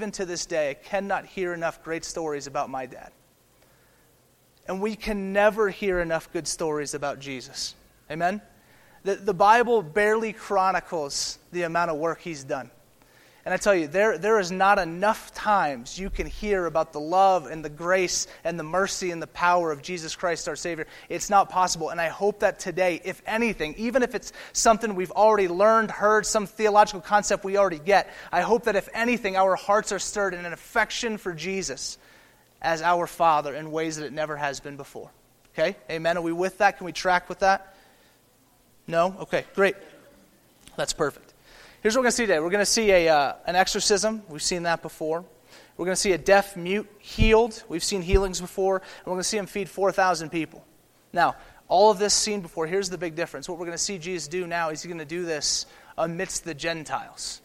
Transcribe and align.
even 0.00 0.10
to 0.10 0.24
this 0.24 0.46
day, 0.46 0.70
I 0.70 0.74
cannot 0.74 1.26
hear 1.26 1.52
enough 1.52 1.84
great 1.84 2.06
stories 2.06 2.46
about 2.46 2.70
my 2.70 2.86
dad. 2.86 3.10
And 4.66 4.80
we 4.80 4.96
can 4.96 5.34
never 5.34 5.68
hear 5.68 6.00
enough 6.00 6.32
good 6.32 6.48
stories 6.48 6.94
about 6.94 7.20
Jesus. 7.20 7.74
Amen? 8.10 8.40
The, 9.04 9.16
the 9.16 9.34
Bible 9.34 9.82
barely 9.82 10.32
chronicles 10.32 11.38
the 11.52 11.64
amount 11.64 11.90
of 11.90 11.98
work 11.98 12.22
he's 12.22 12.44
done. 12.44 12.70
And 13.44 13.54
I 13.54 13.56
tell 13.56 13.74
you, 13.74 13.86
there, 13.86 14.18
there 14.18 14.38
is 14.38 14.52
not 14.52 14.78
enough 14.78 15.32
times 15.32 15.98
you 15.98 16.10
can 16.10 16.26
hear 16.26 16.66
about 16.66 16.92
the 16.92 17.00
love 17.00 17.46
and 17.46 17.64
the 17.64 17.70
grace 17.70 18.26
and 18.44 18.58
the 18.58 18.64
mercy 18.64 19.10
and 19.10 19.22
the 19.22 19.26
power 19.26 19.72
of 19.72 19.80
Jesus 19.80 20.14
Christ 20.14 20.46
our 20.46 20.56
Savior. 20.56 20.86
It's 21.08 21.30
not 21.30 21.48
possible. 21.48 21.88
And 21.88 21.98
I 21.98 22.08
hope 22.08 22.40
that 22.40 22.58
today, 22.58 23.00
if 23.02 23.22
anything, 23.26 23.74
even 23.78 24.02
if 24.02 24.14
it's 24.14 24.32
something 24.52 24.94
we've 24.94 25.10
already 25.10 25.48
learned, 25.48 25.90
heard, 25.90 26.26
some 26.26 26.46
theological 26.46 27.00
concept 27.00 27.42
we 27.42 27.56
already 27.56 27.78
get, 27.78 28.12
I 28.30 28.42
hope 28.42 28.64
that 28.64 28.76
if 28.76 28.90
anything, 28.92 29.36
our 29.36 29.56
hearts 29.56 29.90
are 29.90 29.98
stirred 29.98 30.34
in 30.34 30.44
an 30.44 30.52
affection 30.52 31.16
for 31.16 31.32
Jesus 31.32 31.96
as 32.60 32.82
our 32.82 33.06
Father 33.06 33.54
in 33.54 33.70
ways 33.70 33.96
that 33.96 34.04
it 34.04 34.12
never 34.12 34.36
has 34.36 34.60
been 34.60 34.76
before. 34.76 35.10
Okay? 35.54 35.76
Amen. 35.90 36.18
Are 36.18 36.22
we 36.22 36.32
with 36.32 36.58
that? 36.58 36.76
Can 36.76 36.84
we 36.84 36.92
track 36.92 37.30
with 37.30 37.38
that? 37.38 37.74
No? 38.86 39.16
Okay, 39.20 39.44
great. 39.54 39.76
That's 40.76 40.92
perfect. 40.92 41.29
Here's 41.82 41.94
what 41.94 42.00
we're 42.00 42.04
going 42.04 42.10
to 42.10 42.16
see 42.16 42.26
today. 42.26 42.40
We're 42.40 42.50
going 42.50 42.60
to 42.60 42.66
see 42.66 42.90
a, 42.90 43.08
uh, 43.08 43.34
an 43.46 43.56
exorcism. 43.56 44.22
We've 44.28 44.42
seen 44.42 44.64
that 44.64 44.82
before. 44.82 45.24
We're 45.78 45.86
going 45.86 45.94
to 45.94 46.00
see 46.00 46.12
a 46.12 46.18
deaf 46.18 46.54
mute 46.54 46.86
healed. 46.98 47.62
We've 47.70 47.82
seen 47.82 48.02
healings 48.02 48.38
before. 48.38 48.76
And 48.76 49.06
we're 49.06 49.12
going 49.12 49.22
to 49.22 49.28
see 49.28 49.38
him 49.38 49.46
feed 49.46 49.70
4,000 49.70 50.28
people. 50.28 50.62
Now, 51.14 51.36
all 51.68 51.90
of 51.90 51.98
this 51.98 52.12
seen 52.12 52.42
before, 52.42 52.66
here's 52.66 52.90
the 52.90 52.98
big 52.98 53.14
difference. 53.14 53.48
What 53.48 53.58
we're 53.58 53.64
going 53.64 53.78
to 53.78 53.82
see 53.82 53.96
Jesus 53.96 54.28
do 54.28 54.46
now 54.46 54.68
is 54.68 54.82
he's 54.82 54.88
going 54.88 54.98
to 54.98 55.06
do 55.06 55.24
this 55.24 55.64
amidst 55.96 56.44
the 56.44 56.52
Gentiles. 56.52 57.40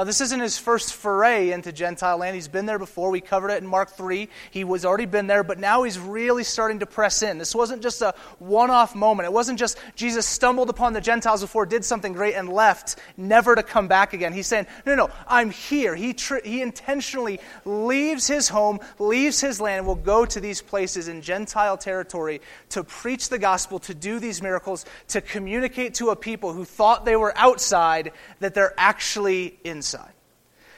Now, 0.00 0.04
this 0.04 0.22
isn't 0.22 0.40
his 0.40 0.56
first 0.56 0.94
foray 0.94 1.50
into 1.50 1.72
Gentile 1.72 2.16
land. 2.16 2.34
He's 2.34 2.48
been 2.48 2.64
there 2.64 2.78
before. 2.78 3.10
We 3.10 3.20
covered 3.20 3.50
it 3.50 3.62
in 3.62 3.68
Mark 3.68 3.90
3. 3.90 4.30
He 4.50 4.64
was 4.64 4.86
already 4.86 5.04
been 5.04 5.26
there, 5.26 5.44
but 5.44 5.58
now 5.58 5.82
he's 5.82 5.98
really 5.98 6.42
starting 6.42 6.78
to 6.78 6.86
press 6.86 7.22
in. 7.22 7.36
This 7.36 7.54
wasn't 7.54 7.82
just 7.82 8.00
a 8.00 8.14
one 8.38 8.70
off 8.70 8.94
moment. 8.94 9.26
It 9.26 9.32
wasn't 9.34 9.58
just 9.58 9.76
Jesus 9.96 10.24
stumbled 10.24 10.70
upon 10.70 10.94
the 10.94 11.02
Gentiles 11.02 11.42
before, 11.42 11.66
did 11.66 11.84
something 11.84 12.14
great, 12.14 12.34
and 12.34 12.48
left, 12.48 12.98
never 13.18 13.54
to 13.54 13.62
come 13.62 13.88
back 13.88 14.14
again. 14.14 14.32
He's 14.32 14.46
saying, 14.46 14.68
No, 14.86 14.94
no, 14.94 15.10
I'm 15.28 15.50
here. 15.50 15.94
He, 15.94 16.14
tr- 16.14 16.42
he 16.42 16.62
intentionally 16.62 17.38
leaves 17.66 18.26
his 18.26 18.48
home, 18.48 18.80
leaves 18.98 19.38
his 19.38 19.60
land, 19.60 19.80
and 19.80 19.86
will 19.86 19.96
go 19.96 20.24
to 20.24 20.40
these 20.40 20.62
places 20.62 21.08
in 21.08 21.20
Gentile 21.20 21.76
territory 21.76 22.40
to 22.70 22.84
preach 22.84 23.28
the 23.28 23.38
gospel, 23.38 23.78
to 23.80 23.92
do 23.92 24.18
these 24.18 24.40
miracles, 24.40 24.86
to 25.08 25.20
communicate 25.20 25.92
to 25.96 26.08
a 26.08 26.16
people 26.16 26.54
who 26.54 26.64
thought 26.64 27.04
they 27.04 27.16
were 27.16 27.36
outside 27.36 28.12
that 28.38 28.54
they're 28.54 28.72
actually 28.78 29.58
in 29.62 29.82
inside. 29.94 30.12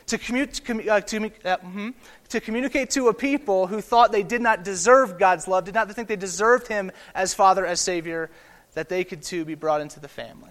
To, 0.07 0.19
commu- 0.19 0.89
uh, 0.89 1.01
to, 1.01 1.27
uh, 1.27 1.57
mm-hmm, 1.59 1.91
to 2.31 2.41
communicate 2.41 2.91
to 2.91 3.09
a 3.09 3.15
people 3.15 3.67
who 3.67 3.81
thought 3.81 4.11
they 4.11 4.25
did 4.25 4.43
not 4.43 4.65
deserve 4.65 5.19
God's 5.19 5.47
love, 5.47 5.65
did 5.65 5.75
not 5.75 5.91
think 5.93 6.09
they 6.09 6.17
deserved 6.17 6.67
Him 6.67 6.91
as 7.15 7.35
Father, 7.35 7.65
as 7.65 7.81
Savior, 7.81 8.31
that 8.75 8.89
they 8.89 9.05
could 9.05 9.23
too 9.23 9.45
be 9.45 9.55
brought 9.55 9.81
into 9.81 10.01
the 10.01 10.09
family. 10.09 10.51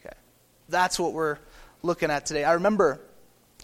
Okay. 0.00 0.14
That's 0.68 0.98
what 0.98 1.14
we're 1.14 1.38
looking 1.82 2.10
at 2.10 2.26
today. 2.26 2.44
I 2.44 2.54
remember 2.54 3.00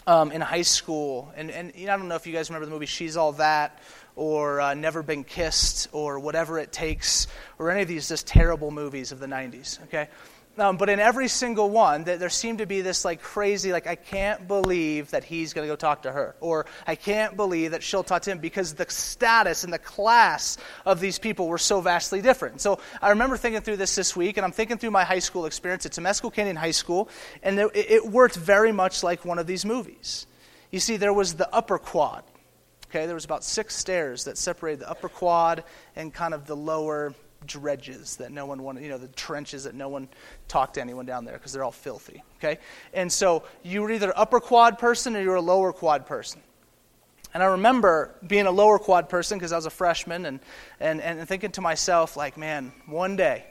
um, 0.07 0.33
in 0.33 0.41
high 0.41 0.63
school, 0.63 1.31
and, 1.37 1.51
and 1.51 1.73
you 1.75 1.87
know, 1.87 1.95
I 1.95 1.97
don't 1.99 2.09
know 2.09 2.15
if 2.15 2.27
you 2.27 2.33
guys 2.33 2.49
remember 2.49 2.67
the 2.67 2.73
movie 2.73 2.87
She's 2.87 3.17
All 3.17 3.33
That 3.33 3.79
or 4.17 4.61
uh, 4.61 4.75
Never 4.75 5.03
Been 5.03 5.25
Kissed 5.25 5.89
or 5.93 6.19
Whatever 6.19 6.59
It 6.59 6.73
Takes 6.73 7.27
or 7.59 7.71
any 7.71 7.83
of 7.83 7.89
these 7.89 8.09
just 8.09 8.27
terrible 8.27 8.71
movies 8.71 9.13
of 9.13 9.21
the 9.21 9.27
90s. 9.27 9.83
Okay? 9.85 10.09
Um, 10.59 10.77
but 10.77 10.89
in 10.89 10.99
every 10.99 11.29
single 11.29 11.71
one, 11.71 12.03
there 12.05 12.29
seemed 12.29 12.59
to 12.59 12.67
be 12.67 12.81
this 12.81 13.05
like 13.05 13.23
crazy, 13.23 13.73
like, 13.73 13.87
I 13.87 13.95
can't 13.95 14.49
believe 14.49 15.13
that 15.13 15.23
he's 15.23 15.53
going 15.53 15.67
to 15.67 15.73
go 15.73 15.77
talk 15.77 16.03
to 16.03 16.11
her. 16.11 16.35
Or 16.41 16.67
I 16.87 16.97
can't 16.97 17.37
believe 17.37 17.71
that 17.71 17.83
she'll 17.83 18.03
talk 18.03 18.23
to 18.23 18.33
him 18.33 18.39
because 18.39 18.75
the 18.75 18.87
status 18.89 19.63
and 19.63 19.73
the 19.73 19.79
class 19.79 20.59
of 20.85 20.99
these 20.99 21.19
people 21.19 21.47
were 21.47 21.59
so 21.59 21.81
vastly 21.81 22.21
different. 22.21 22.61
So 22.61 22.81
I 23.01 23.11
remember 23.11 23.37
thinking 23.37 23.61
through 23.61 23.77
this 23.77 23.95
this 23.95 24.17
week, 24.17 24.37
and 24.37 24.45
I'm 24.45 24.53
thinking 24.53 24.79
through 24.79 24.91
my 24.91 25.05
high 25.05 25.21
school 25.21 25.47
experience 25.47 25.87
at 25.87 25.93
Temescal 25.93 26.33
Canyon 26.33 26.57
High 26.57 26.73
School, 26.73 27.09
and 27.43 27.59
it, 27.59 27.71
it 27.75 28.07
worked 28.07 28.35
very 28.35 28.73
much 28.73 29.03
like 29.03 29.25
one 29.25 29.39
of 29.39 29.47
these 29.47 29.65
movies. 29.65 30.27
You 30.73 30.81
see, 30.81 30.97
there 30.97 31.13
was 31.13 31.35
the 31.35 31.49
upper 31.55 31.79
quad. 31.79 32.25
Okay, 32.91 33.05
there 33.07 33.15
was 33.15 33.27
about 33.27 33.45
six 33.45 33.77
stairs 33.77 34.25
that 34.25 34.39
separated 34.39 34.81
the 34.81 34.91
upper 34.91 35.11
quad 35.11 35.63
and 35.95 36.13
kind 36.13 36.33
of 36.33 36.47
the 36.47 36.57
lower 36.57 37.15
dredges 37.49 38.17
that 38.17 38.31
no 38.31 38.47
one 38.47 38.63
wanted, 38.63 38.85
you 38.85 38.91
know, 38.91 38.99
the 38.99 39.09
trenches 39.09 39.65
that 39.65 39.75
no 39.75 39.89
one 39.89 40.09
talked 40.47 40.75
to 40.75 40.81
anyone 40.81 41.07
down 41.07 41.25
there 41.25 41.35
because 41.35 41.53
they're 41.53 41.65
all 41.65 41.73
filthy, 41.73 42.23
okay? 42.39 42.61
And 42.93 43.11
so 43.11 43.43
you 43.65 43.83
were 43.83 43.91
either 43.91 44.13
upper 44.17 44.39
quad 44.39 44.79
person 44.79 45.17
or 45.17 45.21
you 45.21 45.31
were 45.31 45.37
a 45.37 45.41
lower 45.41 45.73
quad 45.73 46.07
person. 46.07 46.41
And 47.35 47.43
I 47.43 47.47
remember 47.47 48.15
being 48.27 48.47
a 48.47 48.51
lower 48.51 48.79
quad 48.79 49.09
person 49.09 49.39
because 49.39 49.53
I 49.53 49.57
was 49.57 49.67
a 49.67 49.71
freshman 49.71 50.27
and, 50.27 50.41
and, 50.79 51.01
and 51.01 51.29
thinking 51.29 51.51
to 51.53 51.61
myself, 51.61 52.17
like, 52.17 52.37
man, 52.39 52.73
one 52.87 53.17
day 53.17 53.45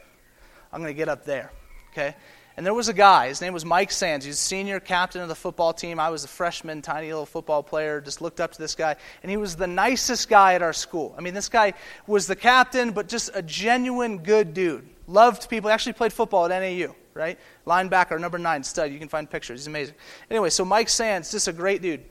I'm 0.71 0.81
going 0.81 0.93
to 0.93 0.97
get 0.97 1.09
up 1.09 1.25
there, 1.25 1.51
okay? 1.91 2.15
And 2.57 2.65
there 2.65 2.73
was 2.73 2.89
a 2.89 2.93
guy, 2.93 3.27
his 3.27 3.39
name 3.39 3.53
was 3.53 3.63
Mike 3.63 3.91
Sands. 3.91 4.25
He's 4.25 4.33
a 4.33 4.37
senior 4.37 4.79
captain 4.79 5.21
of 5.21 5.27
the 5.27 5.35
football 5.35 5.73
team. 5.73 5.99
I 5.99 6.09
was 6.09 6.23
a 6.23 6.27
freshman, 6.27 6.81
tiny 6.81 7.07
little 7.07 7.27
football 7.27 7.61
player. 7.61 8.01
Just 8.01 8.19
looked 8.19 8.41
up 8.41 8.51
to 8.53 8.57
this 8.57 8.73
guy. 8.73 8.95
And 9.21 9.29
he 9.29 9.37
was 9.37 9.55
the 9.55 9.67
nicest 9.67 10.27
guy 10.27 10.55
at 10.55 10.63
our 10.63 10.73
school. 10.73 11.13
I 11.15 11.21
mean, 11.21 11.35
this 11.35 11.49
guy 11.49 11.75
was 12.07 12.25
the 12.25 12.35
captain, 12.35 12.91
but 12.91 13.07
just 13.07 13.29
a 13.35 13.43
genuine 13.43 14.17
good 14.17 14.55
dude. 14.55 14.89
Loved 15.05 15.49
people. 15.51 15.69
Actually 15.69 15.93
played 15.93 16.11
football 16.11 16.51
at 16.51 16.59
NAU, 16.59 16.95
right? 17.13 17.37
Linebacker, 17.67 18.19
number 18.19 18.39
nine, 18.39 18.63
stud. 18.63 18.91
You 18.91 18.97
can 18.97 19.07
find 19.07 19.29
pictures. 19.29 19.59
He's 19.59 19.67
amazing. 19.67 19.93
Anyway, 20.31 20.49
so 20.49 20.65
Mike 20.65 20.89
Sands, 20.89 21.29
just 21.29 21.47
a 21.47 21.53
great 21.53 21.83
dude. 21.83 22.03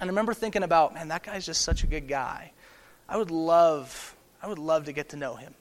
And 0.00 0.08
I 0.08 0.12
remember 0.12 0.34
thinking 0.34 0.64
about, 0.64 0.92
man, 0.92 1.06
that 1.08 1.22
guy's 1.22 1.46
just 1.46 1.62
such 1.62 1.84
a 1.84 1.86
good 1.86 2.08
guy. 2.08 2.50
I 3.08 3.16
would 3.16 3.30
love, 3.30 4.16
I 4.42 4.48
would 4.48 4.58
love 4.58 4.86
to 4.86 4.92
get 4.92 5.10
to 5.10 5.16
know 5.16 5.36
him. 5.36 5.54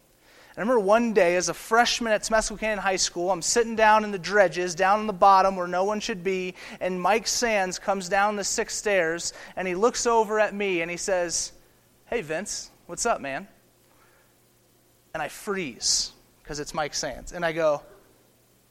I 0.58 0.62
remember 0.62 0.80
one 0.80 1.14
day 1.14 1.36
as 1.36 1.50
a 1.50 1.54
freshman 1.54 2.12
at 2.14 2.24
Temescal 2.24 2.80
High 2.80 2.96
School, 2.96 3.30
I'm 3.30 3.44
sitting 3.44 3.76
down 3.76 4.04
in 4.04 4.10
the 4.10 4.18
dredges, 4.18 4.74
down 4.74 5.02
in 5.02 5.06
the 5.06 5.14
bottom 5.14 5.56
where 5.56 5.68
no 5.68 5.84
one 5.84 6.00
should 6.00 6.24
be, 6.24 6.56
and 6.80 7.00
Mike 7.00 7.28
Sands 7.28 7.78
comes 7.78 8.10
down 8.10 8.36
the 8.36 8.44
six 8.44 8.76
stairs 8.76 9.34
and 9.56 9.68
he 9.68 9.76
looks 9.76 10.08
over 10.08 10.40
at 10.40 10.56
me 10.56 10.82
and 10.82 10.90
he 10.90 10.98
says, 10.98 11.52
Hey, 12.08 12.22
Vince, 12.22 12.72
what's 12.88 13.06
up, 13.06 13.22
man? 13.22 13.48
And 15.14 15.22
I 15.22 15.28
freeze 15.28 16.12
because 16.42 16.60
it's 16.60 16.74
Mike 16.74 16.96
Sands. 16.96 17.34
And 17.34 17.46
I 17.46 17.52
go, 17.52 17.84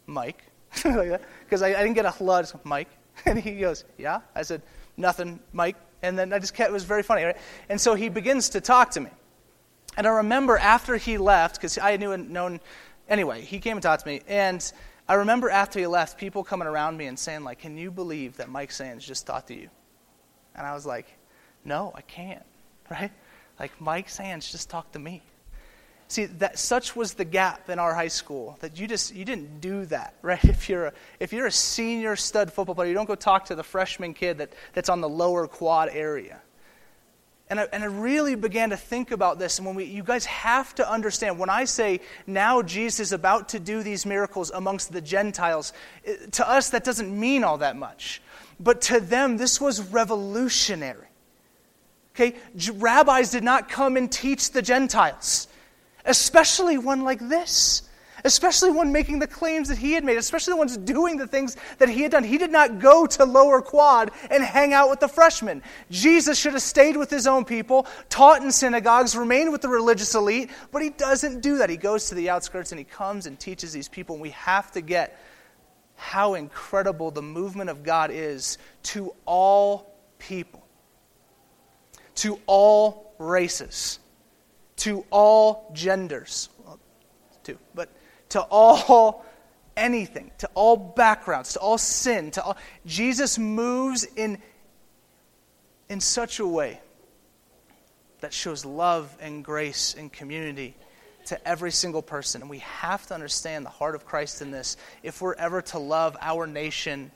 Mike? 0.06 0.42
Because 0.82 1.62
I, 1.62 1.68
I, 1.68 1.82
didn't 1.82 1.94
get 1.94 2.04
a 2.04 2.10
hello, 2.10 2.42
Mike. 2.64 2.88
And 3.26 3.38
he 3.38 3.60
goes, 3.60 3.84
Yeah? 3.96 4.22
I 4.34 4.42
said, 4.42 4.60
Nothing, 4.96 5.38
Mike. 5.52 5.76
And 6.02 6.18
then 6.18 6.32
I 6.32 6.40
just 6.40 6.52
kept, 6.52 6.70
it 6.70 6.72
was 6.72 6.82
very 6.82 7.04
funny, 7.04 7.22
right? 7.22 7.36
And 7.68 7.80
so 7.80 7.94
he 7.94 8.08
begins 8.08 8.48
to 8.50 8.60
talk 8.60 8.90
to 8.92 9.00
me. 9.00 9.10
And 9.96 10.06
I 10.06 10.10
remember 10.10 10.58
after 10.58 10.96
he 10.96 11.18
left, 11.18 11.56
because 11.56 11.78
I 11.78 11.96
knew 11.96 12.12
and 12.12 12.30
known, 12.30 12.60
anyway, 13.08 13.42
he 13.42 13.58
came 13.58 13.76
and 13.76 13.82
talked 13.82 14.04
to 14.04 14.08
me. 14.08 14.20
And 14.26 14.72
I 15.08 15.14
remember 15.14 15.48
after 15.48 15.78
he 15.78 15.86
left, 15.86 16.18
people 16.18 16.44
coming 16.44 16.68
around 16.68 16.96
me 16.96 17.06
and 17.06 17.18
saying, 17.18 17.44
like, 17.44 17.60
can 17.60 17.78
you 17.78 17.90
believe 17.90 18.36
that 18.36 18.48
Mike 18.48 18.72
Sands 18.72 19.06
just 19.06 19.26
talked 19.26 19.48
to 19.48 19.54
you? 19.54 19.70
And 20.54 20.66
I 20.66 20.74
was 20.74 20.84
like, 20.84 21.06
no, 21.64 21.92
I 21.94 22.02
can't, 22.02 22.44
right? 22.90 23.12
Like, 23.58 23.80
Mike 23.80 24.08
Sands 24.08 24.50
just 24.50 24.68
talked 24.68 24.92
to 24.94 24.98
me. 24.98 25.22
See, 26.08 26.26
that 26.26 26.58
such 26.58 26.94
was 26.94 27.14
the 27.14 27.24
gap 27.24 27.68
in 27.68 27.80
our 27.80 27.92
high 27.92 28.08
school 28.08 28.56
that 28.60 28.78
you 28.78 28.86
just 28.86 29.12
you 29.12 29.24
didn't 29.24 29.60
do 29.60 29.86
that, 29.86 30.14
right? 30.22 30.44
If 30.44 30.68
you're 30.68 30.86
a, 30.86 30.92
if 31.18 31.32
you're 31.32 31.46
a 31.46 31.52
senior 31.52 32.16
stud 32.16 32.52
football 32.52 32.74
player, 32.74 32.88
you 32.88 32.94
don't 32.94 33.06
go 33.06 33.16
talk 33.16 33.46
to 33.46 33.54
the 33.54 33.64
freshman 33.64 34.14
kid 34.14 34.38
that, 34.38 34.52
that's 34.72 34.88
on 34.88 35.00
the 35.00 35.08
lower 35.08 35.48
quad 35.48 35.88
area. 35.88 36.40
And 37.48 37.60
I, 37.60 37.68
and 37.72 37.84
I 37.84 37.86
really 37.86 38.34
began 38.34 38.70
to 38.70 38.76
think 38.76 39.12
about 39.12 39.38
this. 39.38 39.58
And 39.58 39.66
when 39.66 39.76
we, 39.76 39.84
you 39.84 40.02
guys 40.02 40.24
have 40.26 40.74
to 40.76 40.90
understand, 40.90 41.38
when 41.38 41.50
I 41.50 41.64
say 41.64 42.00
now 42.26 42.60
Jesus 42.62 43.00
is 43.00 43.12
about 43.12 43.50
to 43.50 43.60
do 43.60 43.82
these 43.82 44.04
miracles 44.04 44.50
amongst 44.50 44.92
the 44.92 45.00
Gentiles, 45.00 45.72
it, 46.02 46.32
to 46.32 46.48
us 46.48 46.70
that 46.70 46.82
doesn't 46.82 47.18
mean 47.18 47.44
all 47.44 47.58
that 47.58 47.76
much. 47.76 48.20
But 48.58 48.80
to 48.82 49.00
them, 49.00 49.36
this 49.36 49.60
was 49.60 49.80
revolutionary. 49.80 51.06
Okay? 52.14 52.36
Rabbis 52.72 53.30
did 53.30 53.44
not 53.44 53.68
come 53.68 53.96
and 53.96 54.10
teach 54.10 54.50
the 54.50 54.62
Gentiles, 54.62 55.46
especially 56.04 56.78
one 56.78 57.02
like 57.02 57.20
this 57.20 57.85
especially 58.26 58.70
one 58.70 58.92
making 58.92 59.20
the 59.20 59.26
claims 59.26 59.68
that 59.68 59.78
he 59.78 59.92
had 59.92 60.04
made, 60.04 60.18
especially 60.18 60.52
the 60.52 60.58
ones 60.58 60.76
doing 60.76 61.16
the 61.16 61.26
things 61.26 61.56
that 61.78 61.88
he 61.88 62.02
had 62.02 62.10
done. 62.10 62.24
He 62.24 62.38
did 62.38 62.50
not 62.50 62.78
go 62.78 63.06
to 63.06 63.24
lower 63.24 63.62
quad 63.62 64.10
and 64.30 64.42
hang 64.42 64.74
out 64.74 64.90
with 64.90 65.00
the 65.00 65.08
freshmen. 65.08 65.62
Jesus 65.90 66.38
should 66.38 66.52
have 66.52 66.62
stayed 66.62 66.96
with 66.96 67.08
his 67.08 67.26
own 67.26 67.44
people, 67.44 67.86
taught 68.10 68.42
in 68.42 68.50
synagogues, 68.50 69.16
remained 69.16 69.52
with 69.52 69.62
the 69.62 69.68
religious 69.68 70.14
elite, 70.14 70.50
but 70.72 70.82
he 70.82 70.90
doesn't 70.90 71.40
do 71.40 71.58
that. 71.58 71.70
He 71.70 71.76
goes 71.76 72.08
to 72.08 72.14
the 72.14 72.28
outskirts 72.28 72.72
and 72.72 72.78
he 72.78 72.84
comes 72.84 73.26
and 73.26 73.38
teaches 73.38 73.72
these 73.72 73.88
people. 73.88 74.16
And 74.16 74.22
we 74.22 74.30
have 74.30 74.72
to 74.72 74.80
get 74.80 75.18
how 75.94 76.34
incredible 76.34 77.10
the 77.10 77.22
movement 77.22 77.70
of 77.70 77.82
God 77.82 78.10
is 78.10 78.58
to 78.82 79.14
all 79.24 79.94
people, 80.18 80.66
to 82.16 82.38
all 82.46 83.14
races, 83.18 83.98
to 84.76 85.04
all 85.10 85.70
genders. 85.72 86.48
Well, 86.64 86.78
too, 87.42 87.58
but 87.74 87.88
to 88.30 88.40
all 88.40 89.24
anything, 89.76 90.30
to 90.38 90.48
all 90.54 90.76
backgrounds, 90.76 91.52
to 91.54 91.60
all 91.60 91.78
sin, 91.78 92.30
to 92.32 92.42
all 92.42 92.56
Jesus 92.84 93.38
moves 93.38 94.06
in 94.16 94.38
in 95.88 96.00
such 96.00 96.40
a 96.40 96.46
way 96.46 96.80
that 98.20 98.32
shows 98.32 98.64
love 98.64 99.14
and 99.20 99.44
grace 99.44 99.94
and 99.96 100.12
community 100.12 100.74
to 101.26 101.48
every 101.48 101.70
single 101.70 102.02
person. 102.02 102.40
And 102.40 102.50
we 102.50 102.58
have 102.60 103.06
to 103.06 103.14
understand 103.14 103.64
the 103.64 103.70
heart 103.70 103.94
of 103.94 104.06
Christ 104.06 104.42
in 104.42 104.50
this 104.50 104.76
if 105.02 105.20
we're 105.20 105.34
ever 105.34 105.62
to 105.62 105.78
love 105.78 106.16
our 106.20 106.46
nation 106.46 107.10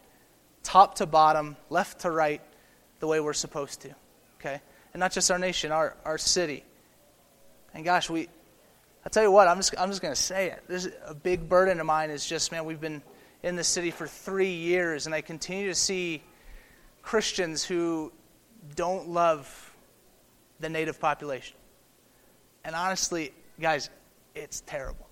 top 0.63 0.97
to 0.97 1.07
bottom, 1.07 1.57
left 1.69 2.01
to 2.01 2.11
right, 2.11 2.41
the 2.99 3.07
way 3.07 3.21
we're 3.21 3.33
supposed 3.33 3.81
to. 3.83 3.95
Okay? 4.39 4.61
And 4.93 5.01
not 5.01 5.13
just 5.13 5.31
our 5.31 5.39
nation, 5.39 5.73
our, 5.73 5.97
our 6.05 6.19
city. 6.19 6.65
And 7.73 7.85
gosh, 7.85 8.11
we, 8.11 8.29
I'll 9.05 9.11
tell 9.11 9.23
you 9.23 9.31
what, 9.31 9.49
I'm 9.49 9.57
just, 9.57 9.75
I'm 9.79 9.89
just 9.89 10.03
going 10.03 10.15
to 10.15 10.21
say 10.21 10.49
it. 10.51 10.63
This 10.69 10.89
a 11.07 11.15
big 11.15 11.49
burden 11.49 11.81
of 11.81 11.87
mine 11.87 12.11
is 12.11 12.27
just, 12.27 12.53
man, 12.53 12.65
we've 12.65 12.81
been 12.81 13.03
in 13.43 13.57
the 13.57 13.65
city 13.65 13.91
for 13.91 14.07
three 14.07 14.53
years, 14.53 15.07
and 15.07 15.15
I 15.15 15.23
continue 15.23 15.69
to 15.69 15.75
see 15.75 16.23
Christians 17.03 17.65
who 17.65 18.13
don't 18.77 19.09
love 19.09 19.75
the 20.61 20.69
native 20.69 21.01
population. 21.01 21.57
And 22.65 22.75
honestly, 22.75 23.33
guys, 23.59 23.89
it's 24.35 24.61
terrible. 24.67 25.09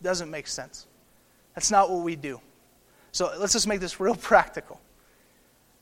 It 0.00 0.04
doesn't 0.04 0.30
make 0.30 0.46
sense. 0.46 0.86
That's 1.54 1.70
not 1.70 1.90
what 1.90 2.02
we 2.02 2.14
do. 2.14 2.40
So 3.10 3.32
let's 3.38 3.52
just 3.52 3.66
make 3.66 3.80
this 3.80 3.98
real 3.98 4.14
practical. 4.30 4.80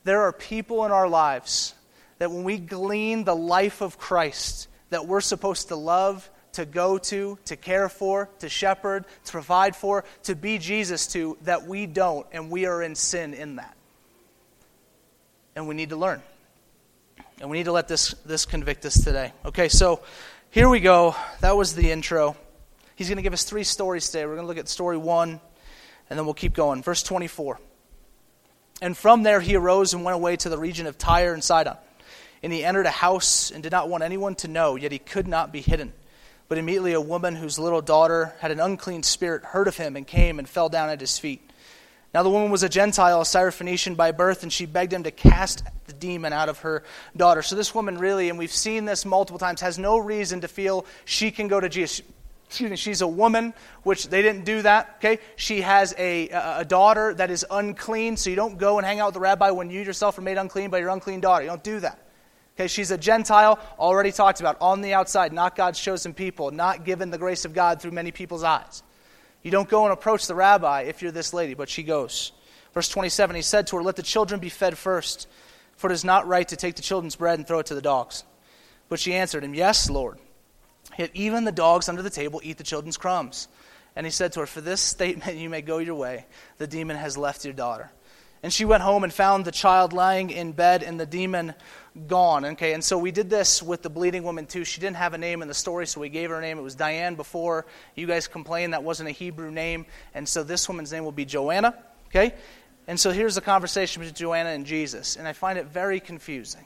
There 0.03 0.21
are 0.21 0.33
people 0.33 0.85
in 0.85 0.91
our 0.91 1.07
lives 1.07 1.75
that 2.17 2.31
when 2.31 2.43
we 2.43 2.57
glean 2.57 3.23
the 3.23 3.35
life 3.35 3.81
of 3.81 3.97
Christ, 3.97 4.67
that 4.89 5.07
we're 5.07 5.21
supposed 5.21 5.67
to 5.67 5.75
love, 5.75 6.29
to 6.53 6.65
go 6.65 6.97
to, 6.97 7.37
to 7.45 7.55
care 7.55 7.89
for, 7.89 8.29
to 8.39 8.49
shepherd, 8.49 9.05
to 9.25 9.31
provide 9.31 9.75
for, 9.75 10.03
to 10.23 10.35
be 10.35 10.57
Jesus 10.57 11.07
to, 11.07 11.37
that 11.43 11.67
we 11.67 11.85
don't, 11.85 12.25
and 12.31 12.49
we 12.49 12.65
are 12.65 12.81
in 12.81 12.95
sin 12.95 13.33
in 13.33 13.57
that. 13.57 13.75
And 15.55 15.67
we 15.67 15.75
need 15.75 15.89
to 15.89 15.97
learn. 15.97 16.21
And 17.39 17.49
we 17.49 17.57
need 17.57 17.65
to 17.65 17.71
let 17.71 17.87
this, 17.87 18.13
this 18.25 18.45
convict 18.45 18.85
us 18.85 19.03
today. 19.03 19.33
Okay, 19.45 19.67
so 19.67 20.01
here 20.51 20.69
we 20.69 20.79
go. 20.79 21.15
That 21.39 21.57
was 21.57 21.75
the 21.75 21.91
intro. 21.91 22.35
He's 22.95 23.07
going 23.07 23.17
to 23.17 23.23
give 23.23 23.33
us 23.33 23.43
three 23.43 23.63
stories 23.63 24.07
today. 24.09 24.25
We're 24.25 24.35
going 24.35 24.43
to 24.43 24.47
look 24.47 24.57
at 24.57 24.69
story 24.69 24.97
one, 24.97 25.41
and 26.09 26.19
then 26.19 26.25
we'll 26.25 26.33
keep 26.33 26.53
going. 26.53 26.83
Verse 26.83 27.03
24. 27.03 27.59
And 28.81 28.97
from 28.97 29.23
there 29.23 29.39
he 29.39 29.55
arose 29.55 29.93
and 29.93 30.03
went 30.03 30.15
away 30.15 30.35
to 30.37 30.49
the 30.49 30.57
region 30.57 30.87
of 30.87 30.97
Tyre 30.97 31.33
and 31.33 31.43
Sidon. 31.43 31.77
And 32.43 32.51
he 32.51 32.63
entered 32.65 32.87
a 32.87 32.91
house 32.91 33.51
and 33.51 33.61
did 33.61 33.71
not 33.71 33.89
want 33.89 34.03
anyone 34.03 34.35
to 34.35 34.47
know, 34.47 34.75
yet 34.75 34.91
he 34.91 34.99
could 34.99 35.27
not 35.27 35.51
be 35.51 35.61
hidden. 35.61 35.93
But 36.51 36.57
immediately 36.57 36.91
a 36.91 36.99
woman 36.99 37.37
whose 37.37 37.57
little 37.57 37.79
daughter 37.79 38.33
had 38.39 38.51
an 38.51 38.59
unclean 38.59 39.03
spirit 39.03 39.41
heard 39.41 39.69
of 39.69 39.77
him 39.77 39.95
and 39.95 40.05
came 40.05 40.37
and 40.37 40.49
fell 40.49 40.67
down 40.67 40.89
at 40.89 40.99
his 40.99 41.17
feet. 41.17 41.49
Now 42.13 42.23
the 42.23 42.29
woman 42.29 42.51
was 42.51 42.61
a 42.61 42.67
Gentile, 42.67 43.21
a 43.21 43.23
Syrophoenician 43.23 43.95
by 43.95 44.11
birth, 44.11 44.43
and 44.43 44.51
she 44.51 44.65
begged 44.65 44.91
him 44.91 45.03
to 45.03 45.11
cast 45.11 45.63
the 45.85 45.93
demon 45.93 46.33
out 46.33 46.49
of 46.49 46.59
her 46.59 46.83
daughter. 47.15 47.41
So 47.41 47.55
this 47.55 47.73
woman 47.73 47.97
really, 47.97 48.27
and 48.27 48.37
we've 48.37 48.51
seen 48.51 48.83
this 48.83 49.05
multiple 49.05 49.39
times, 49.39 49.61
has 49.61 49.79
no 49.79 49.97
reason 49.97 50.41
to 50.41 50.49
feel 50.49 50.85
she 51.05 51.31
can 51.31 51.47
go 51.47 51.61
to 51.61 51.69
Jesus. 51.69 52.01
Me, 52.59 52.75
she's 52.75 52.99
a 52.99 53.07
woman, 53.07 53.53
which 53.83 54.09
they 54.09 54.21
didn't 54.21 54.43
do 54.43 54.61
that. 54.63 54.95
Okay, 54.97 55.19
she 55.37 55.61
has 55.61 55.95
a, 55.97 56.27
a 56.31 56.65
daughter 56.65 57.13
that 57.13 57.31
is 57.31 57.45
unclean, 57.49 58.17
so 58.17 58.29
you 58.29 58.35
don't 58.35 58.57
go 58.57 58.77
and 58.77 58.85
hang 58.85 58.99
out 58.99 59.05
with 59.05 59.13
the 59.13 59.21
rabbi 59.21 59.51
when 59.51 59.69
you 59.69 59.79
yourself 59.79 60.17
are 60.17 60.21
made 60.21 60.37
unclean 60.37 60.69
by 60.69 60.79
your 60.79 60.89
unclean 60.89 61.21
daughter. 61.21 61.45
You 61.45 61.49
don't 61.51 61.63
do 61.63 61.79
that. 61.79 62.10
Okay, 62.55 62.67
she's 62.67 62.91
a 62.91 62.97
Gentile, 62.97 63.59
already 63.79 64.11
talked 64.11 64.39
about, 64.39 64.57
on 64.59 64.81
the 64.81 64.93
outside, 64.93 65.33
not 65.33 65.55
God's 65.55 65.79
chosen 65.79 66.13
people, 66.13 66.51
not 66.51 66.83
given 66.85 67.09
the 67.09 67.17
grace 67.17 67.45
of 67.45 67.53
God 67.53 67.81
through 67.81 67.91
many 67.91 68.11
people's 68.11 68.43
eyes. 68.43 68.83
You 69.41 69.51
don't 69.51 69.69
go 69.69 69.85
and 69.85 69.93
approach 69.93 70.27
the 70.27 70.35
rabbi 70.35 70.81
if 70.81 71.01
you're 71.01 71.11
this 71.11 71.33
lady, 71.33 71.53
but 71.53 71.69
she 71.69 71.83
goes. 71.83 72.31
Verse 72.73 72.89
27, 72.89 73.35
he 73.35 73.41
said 73.41 73.67
to 73.67 73.77
her, 73.77 73.83
Let 73.83 73.95
the 73.95 74.03
children 74.03 74.39
be 74.39 74.49
fed 74.49 74.77
first, 74.77 75.27
for 75.75 75.89
it 75.89 75.93
is 75.93 76.05
not 76.05 76.27
right 76.27 76.47
to 76.49 76.55
take 76.55 76.75
the 76.75 76.81
children's 76.81 77.15
bread 77.15 77.39
and 77.39 77.47
throw 77.47 77.59
it 77.59 77.67
to 77.67 77.75
the 77.75 77.81
dogs. 77.81 78.23
But 78.89 78.99
she 78.99 79.13
answered 79.13 79.43
him, 79.43 79.55
Yes, 79.55 79.89
Lord. 79.89 80.19
Yet 80.97 81.11
even 81.13 81.45
the 81.45 81.51
dogs 81.51 81.89
under 81.89 82.01
the 82.01 82.09
table 82.09 82.41
eat 82.43 82.57
the 82.57 82.63
children's 82.63 82.97
crumbs. 82.97 83.47
And 83.95 84.05
he 84.05 84.11
said 84.11 84.33
to 84.33 84.41
her, 84.41 84.45
For 84.45 84.61
this 84.61 84.81
statement 84.81 85.37
you 85.37 85.49
may 85.49 85.61
go 85.61 85.79
your 85.79 85.95
way. 85.95 86.25
The 86.57 86.67
demon 86.67 86.97
has 86.97 87.17
left 87.17 87.45
your 87.45 87.53
daughter. 87.53 87.91
And 88.43 88.51
she 88.51 88.65
went 88.65 88.83
home 88.83 89.03
and 89.03 89.13
found 89.13 89.45
the 89.45 89.51
child 89.51 89.93
lying 89.93 90.29
in 90.29 90.51
bed 90.51 90.83
and 90.83 90.99
the 90.99 91.05
demon 91.05 91.53
gone. 92.07 92.45
Okay, 92.45 92.73
and 92.73 92.83
so 92.83 92.97
we 92.97 93.11
did 93.11 93.29
this 93.29 93.61
with 93.61 93.81
the 93.81 93.89
bleeding 93.89 94.23
woman 94.23 94.45
too. 94.45 94.63
She 94.63 94.79
didn't 94.79 94.97
have 94.97 95.13
a 95.13 95.17
name 95.17 95.41
in 95.41 95.47
the 95.47 95.53
story, 95.53 95.85
so 95.87 95.99
we 96.01 96.09
gave 96.09 96.29
her 96.29 96.37
a 96.37 96.41
name. 96.41 96.57
It 96.57 96.61
was 96.61 96.75
Diane 96.75 97.15
before. 97.15 97.65
You 97.95 98.07
guys 98.07 98.27
complained 98.27 98.73
that 98.73 98.83
wasn't 98.83 99.09
a 99.09 99.11
Hebrew 99.11 99.51
name. 99.51 99.85
And 100.13 100.27
so 100.27 100.43
this 100.43 100.67
woman's 100.69 100.91
name 100.91 101.03
will 101.03 101.11
be 101.11 101.25
Joanna. 101.25 101.75
Okay? 102.07 102.33
And 102.87 102.99
so 102.99 103.11
here's 103.11 103.35
the 103.35 103.41
conversation 103.41 104.01
between 104.01 104.15
Joanna 104.15 104.49
and 104.49 104.65
Jesus. 104.65 105.15
And 105.15 105.27
I 105.27 105.33
find 105.33 105.57
it 105.59 105.67
very 105.67 105.99
confusing. 105.99 106.65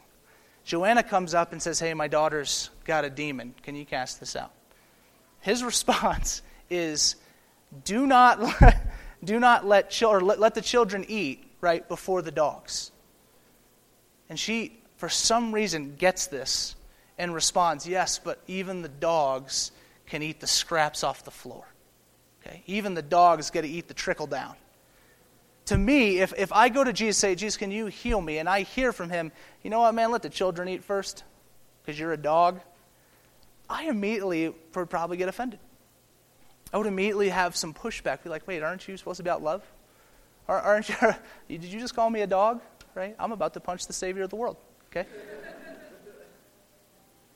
Joanna 0.63 1.03
comes 1.03 1.33
up 1.33 1.51
and 1.51 1.61
says, 1.61 1.79
Hey, 1.79 1.93
my 1.93 2.07
daughter's 2.07 2.69
got 2.85 3.05
a 3.05 3.09
demon. 3.09 3.53
Can 3.63 3.75
you 3.75 3.85
cast 3.85 4.19
this 4.19 4.35
out? 4.35 4.51
His 5.41 5.63
response 5.71 6.41
is, 6.69 7.15
Do 7.83 8.05
not, 8.07 8.39
do 9.23 9.39
not 9.39 9.65
let, 9.65 9.89
children, 9.89 10.25
let, 10.25 10.39
let 10.39 10.55
the 10.55 10.61
children 10.61 11.05
eat 11.07 11.43
right 11.61 11.87
before 11.87 12.21
the 12.21 12.31
dogs. 12.31 12.91
And 14.29 14.39
she, 14.39 14.79
for 15.05 15.09
some 15.09 15.53
reason, 15.53 15.97
gets 15.97 16.25
this 16.25 16.75
and 17.19 17.31
responds, 17.31 17.87
Yes, 17.87 18.17
but 18.17 18.41
even 18.47 18.81
the 18.81 18.89
dogs 18.89 19.69
can 20.07 20.23
eat 20.23 20.39
the 20.39 20.47
scraps 20.47 21.03
off 21.03 21.23
the 21.23 21.29
floor. 21.29 21.63
Okay? 22.41 22.63
Even 22.65 22.95
the 22.95 23.03
dogs 23.03 23.51
get 23.51 23.61
to 23.61 23.67
eat 23.67 23.87
the 23.87 23.93
trickle 23.93 24.25
down. 24.25 24.55
To 25.65 25.77
me, 25.77 26.21
if, 26.21 26.33
if 26.39 26.51
I 26.51 26.69
go 26.69 26.83
to 26.83 26.91
Jesus 26.91 27.17
say, 27.17 27.35
Jesus, 27.35 27.55
can 27.55 27.69
you 27.69 27.85
heal 27.85 28.19
me? 28.19 28.39
And 28.39 28.49
I 28.49 28.61
hear 28.61 28.91
from 28.91 29.11
him, 29.11 29.31
you 29.61 29.69
know 29.69 29.81
what, 29.81 29.93
man, 29.93 30.09
let 30.09 30.23
the 30.23 30.29
children 30.29 30.67
eat 30.69 30.83
first 30.83 31.23
because 31.83 31.99
you're 31.99 32.13
a 32.13 32.17
dog. 32.17 32.59
I 33.69 33.83
immediately 33.83 34.55
would 34.73 34.89
probably 34.89 35.17
get 35.17 35.29
offended. 35.29 35.59
I 36.73 36.79
would 36.79 36.87
immediately 36.87 37.29
have 37.29 37.55
some 37.55 37.75
pushback. 37.75 38.23
Be 38.23 38.31
like, 38.31 38.47
wait, 38.47 38.63
aren't 38.63 38.87
you 38.87 38.97
supposed 38.97 39.17
to 39.17 39.23
be 39.23 39.29
about 39.29 39.43
love? 39.43 39.61
Aren't 40.47 40.89
you, 40.89 40.95
did 41.47 41.63
you 41.65 41.79
just 41.79 41.95
call 41.95 42.09
me 42.09 42.21
a 42.21 42.27
dog? 42.27 42.61
Right? 42.95 43.15
I'm 43.19 43.33
about 43.33 43.53
to 43.53 43.59
punch 43.59 43.85
the 43.85 43.93
Savior 43.93 44.23
of 44.23 44.31
the 44.31 44.35
world. 44.35 44.57
Okay? 44.95 45.07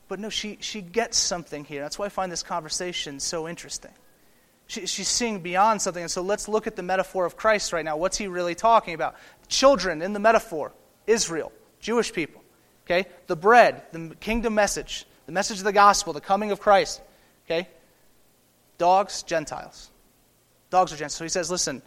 But 0.08 0.18
no, 0.18 0.28
she, 0.28 0.58
she 0.60 0.80
gets 0.80 1.16
something 1.16 1.64
here. 1.64 1.82
That's 1.82 1.98
why 1.98 2.06
I 2.06 2.08
find 2.08 2.32
this 2.32 2.42
conversation 2.42 3.20
so 3.20 3.46
interesting. 3.46 3.92
She, 4.66 4.86
she's 4.86 5.08
seeing 5.08 5.40
beyond 5.40 5.82
something. 5.82 6.02
And 6.02 6.10
so 6.10 6.22
let's 6.22 6.48
look 6.48 6.66
at 6.66 6.74
the 6.74 6.82
metaphor 6.82 7.26
of 7.26 7.36
Christ 7.36 7.72
right 7.72 7.84
now. 7.84 7.96
What's 7.96 8.16
he 8.16 8.26
really 8.26 8.54
talking 8.54 8.94
about? 8.94 9.14
Children 9.48 10.02
in 10.02 10.12
the 10.12 10.18
metaphor, 10.18 10.72
Israel, 11.06 11.52
Jewish 11.78 12.12
people. 12.12 12.42
Okay? 12.86 13.08
The 13.28 13.36
bread, 13.36 13.82
the 13.92 14.16
kingdom 14.18 14.54
message, 14.54 15.06
the 15.26 15.32
message 15.32 15.58
of 15.58 15.64
the 15.64 15.72
gospel, 15.72 16.12
the 16.12 16.20
coming 16.20 16.50
of 16.50 16.58
Christ. 16.58 17.00
Okay? 17.46 17.68
Dogs, 18.78 19.22
Gentiles. 19.22 19.90
Dogs 20.70 20.92
are 20.92 20.96
Gentiles. 20.96 21.14
So 21.14 21.24
he 21.24 21.28
says, 21.30 21.50
listen, 21.50 21.82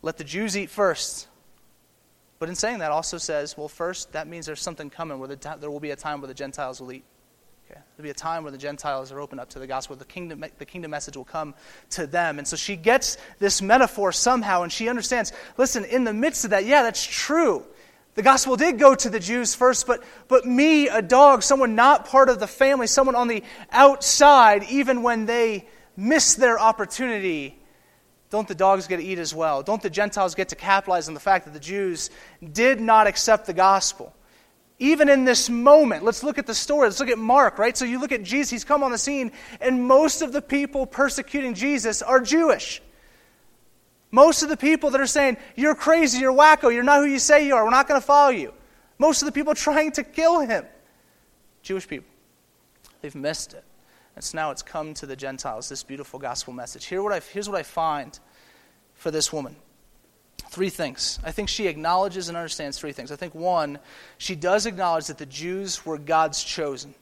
let 0.00 0.16
the 0.16 0.24
Jews 0.24 0.56
eat 0.56 0.70
first. 0.70 1.28
But 2.42 2.48
in 2.48 2.56
saying 2.56 2.80
that, 2.80 2.90
also 2.90 3.18
says, 3.18 3.56
well, 3.56 3.68
first, 3.68 4.10
that 4.14 4.26
means 4.26 4.46
there's 4.46 4.60
something 4.60 4.90
coming 4.90 5.20
where 5.20 5.28
the, 5.28 5.56
there 5.60 5.70
will 5.70 5.78
be 5.78 5.92
a 5.92 5.96
time 5.96 6.20
where 6.20 6.26
the 6.26 6.34
Gentiles 6.34 6.80
will 6.80 6.90
eat. 6.90 7.04
Okay? 7.70 7.80
There'll 7.96 8.02
be 8.02 8.10
a 8.10 8.14
time 8.14 8.42
where 8.42 8.50
the 8.50 8.58
Gentiles 8.58 9.12
are 9.12 9.20
open 9.20 9.38
up 9.38 9.50
to 9.50 9.60
the 9.60 9.68
gospel. 9.68 9.94
The 9.94 10.04
kingdom, 10.04 10.44
the 10.58 10.64
kingdom 10.64 10.90
message 10.90 11.16
will 11.16 11.24
come 11.24 11.54
to 11.90 12.04
them. 12.04 12.38
And 12.38 12.48
so 12.48 12.56
she 12.56 12.74
gets 12.74 13.16
this 13.38 13.62
metaphor 13.62 14.10
somehow, 14.10 14.64
and 14.64 14.72
she 14.72 14.88
understands 14.88 15.32
listen, 15.56 15.84
in 15.84 16.02
the 16.02 16.12
midst 16.12 16.42
of 16.42 16.50
that, 16.50 16.66
yeah, 16.66 16.82
that's 16.82 17.06
true. 17.06 17.64
The 18.16 18.22
gospel 18.22 18.56
did 18.56 18.76
go 18.76 18.96
to 18.96 19.08
the 19.08 19.20
Jews 19.20 19.54
first, 19.54 19.86
but, 19.86 20.02
but 20.26 20.44
me, 20.44 20.88
a 20.88 21.00
dog, 21.00 21.44
someone 21.44 21.76
not 21.76 22.06
part 22.06 22.28
of 22.28 22.40
the 22.40 22.48
family, 22.48 22.88
someone 22.88 23.14
on 23.14 23.28
the 23.28 23.44
outside, 23.70 24.64
even 24.64 25.04
when 25.04 25.26
they 25.26 25.68
miss 25.96 26.34
their 26.34 26.58
opportunity, 26.58 27.61
don't 28.32 28.48
the 28.48 28.54
dogs 28.54 28.86
get 28.86 28.96
to 28.96 29.04
eat 29.04 29.18
as 29.18 29.34
well? 29.34 29.62
Don't 29.62 29.82
the 29.82 29.90
Gentiles 29.90 30.34
get 30.34 30.48
to 30.48 30.56
capitalize 30.56 31.06
on 31.06 31.12
the 31.12 31.20
fact 31.20 31.44
that 31.44 31.52
the 31.52 31.60
Jews 31.60 32.08
did 32.52 32.80
not 32.80 33.06
accept 33.06 33.44
the 33.44 33.52
gospel? 33.52 34.14
Even 34.78 35.10
in 35.10 35.26
this 35.26 35.50
moment, 35.50 36.02
let's 36.02 36.22
look 36.22 36.38
at 36.38 36.46
the 36.46 36.54
story. 36.54 36.88
Let's 36.88 36.98
look 36.98 37.10
at 37.10 37.18
Mark, 37.18 37.58
right? 37.58 37.76
So 37.76 37.84
you 37.84 38.00
look 38.00 38.10
at 38.10 38.22
Jesus, 38.22 38.48
he's 38.48 38.64
come 38.64 38.82
on 38.82 38.90
the 38.90 38.96
scene, 38.96 39.32
and 39.60 39.86
most 39.86 40.22
of 40.22 40.32
the 40.32 40.40
people 40.40 40.86
persecuting 40.86 41.52
Jesus 41.52 42.00
are 42.00 42.20
Jewish. 42.20 42.80
Most 44.10 44.42
of 44.42 44.48
the 44.48 44.56
people 44.56 44.88
that 44.92 45.00
are 45.02 45.06
saying, 45.06 45.36
You're 45.54 45.74
crazy, 45.74 46.18
you're 46.18 46.32
wacko, 46.32 46.72
you're 46.72 46.82
not 46.82 47.00
who 47.00 47.10
you 47.10 47.18
say 47.18 47.46
you 47.46 47.54
are, 47.54 47.64
we're 47.64 47.70
not 47.70 47.86
going 47.86 48.00
to 48.00 48.06
follow 48.06 48.30
you. 48.30 48.54
Most 48.98 49.20
of 49.20 49.26
the 49.26 49.32
people 49.32 49.54
trying 49.68 49.92
to 49.92 50.04
kill 50.04 50.40
him, 50.40 50.64
Jewish 51.62 51.86
people. 51.86 52.08
They've 53.02 53.14
missed 53.14 53.52
it. 53.52 53.64
And 54.14 54.24
so 54.24 54.36
now 54.36 54.50
it's 54.50 54.62
come 54.62 54.94
to 54.94 55.06
the 55.06 55.16
Gentiles, 55.16 55.68
this 55.68 55.82
beautiful 55.82 56.18
gospel 56.18 56.52
message. 56.52 56.84
Here 56.86 57.02
what 57.02 57.12
I, 57.12 57.20
here's 57.20 57.48
what 57.48 57.58
I 57.58 57.62
find 57.62 58.18
for 58.94 59.10
this 59.10 59.32
woman 59.32 59.56
three 60.50 60.68
things. 60.68 61.18
I 61.24 61.32
think 61.32 61.48
she 61.48 61.66
acknowledges 61.66 62.28
and 62.28 62.36
understands 62.36 62.78
three 62.78 62.92
things. 62.92 63.10
I 63.10 63.16
think 63.16 63.34
one, 63.34 63.78
she 64.18 64.34
does 64.34 64.66
acknowledge 64.66 65.06
that 65.06 65.16
the 65.16 65.24
Jews 65.24 65.86
were 65.86 65.96
God's 65.96 66.44
chosen. 66.44 66.94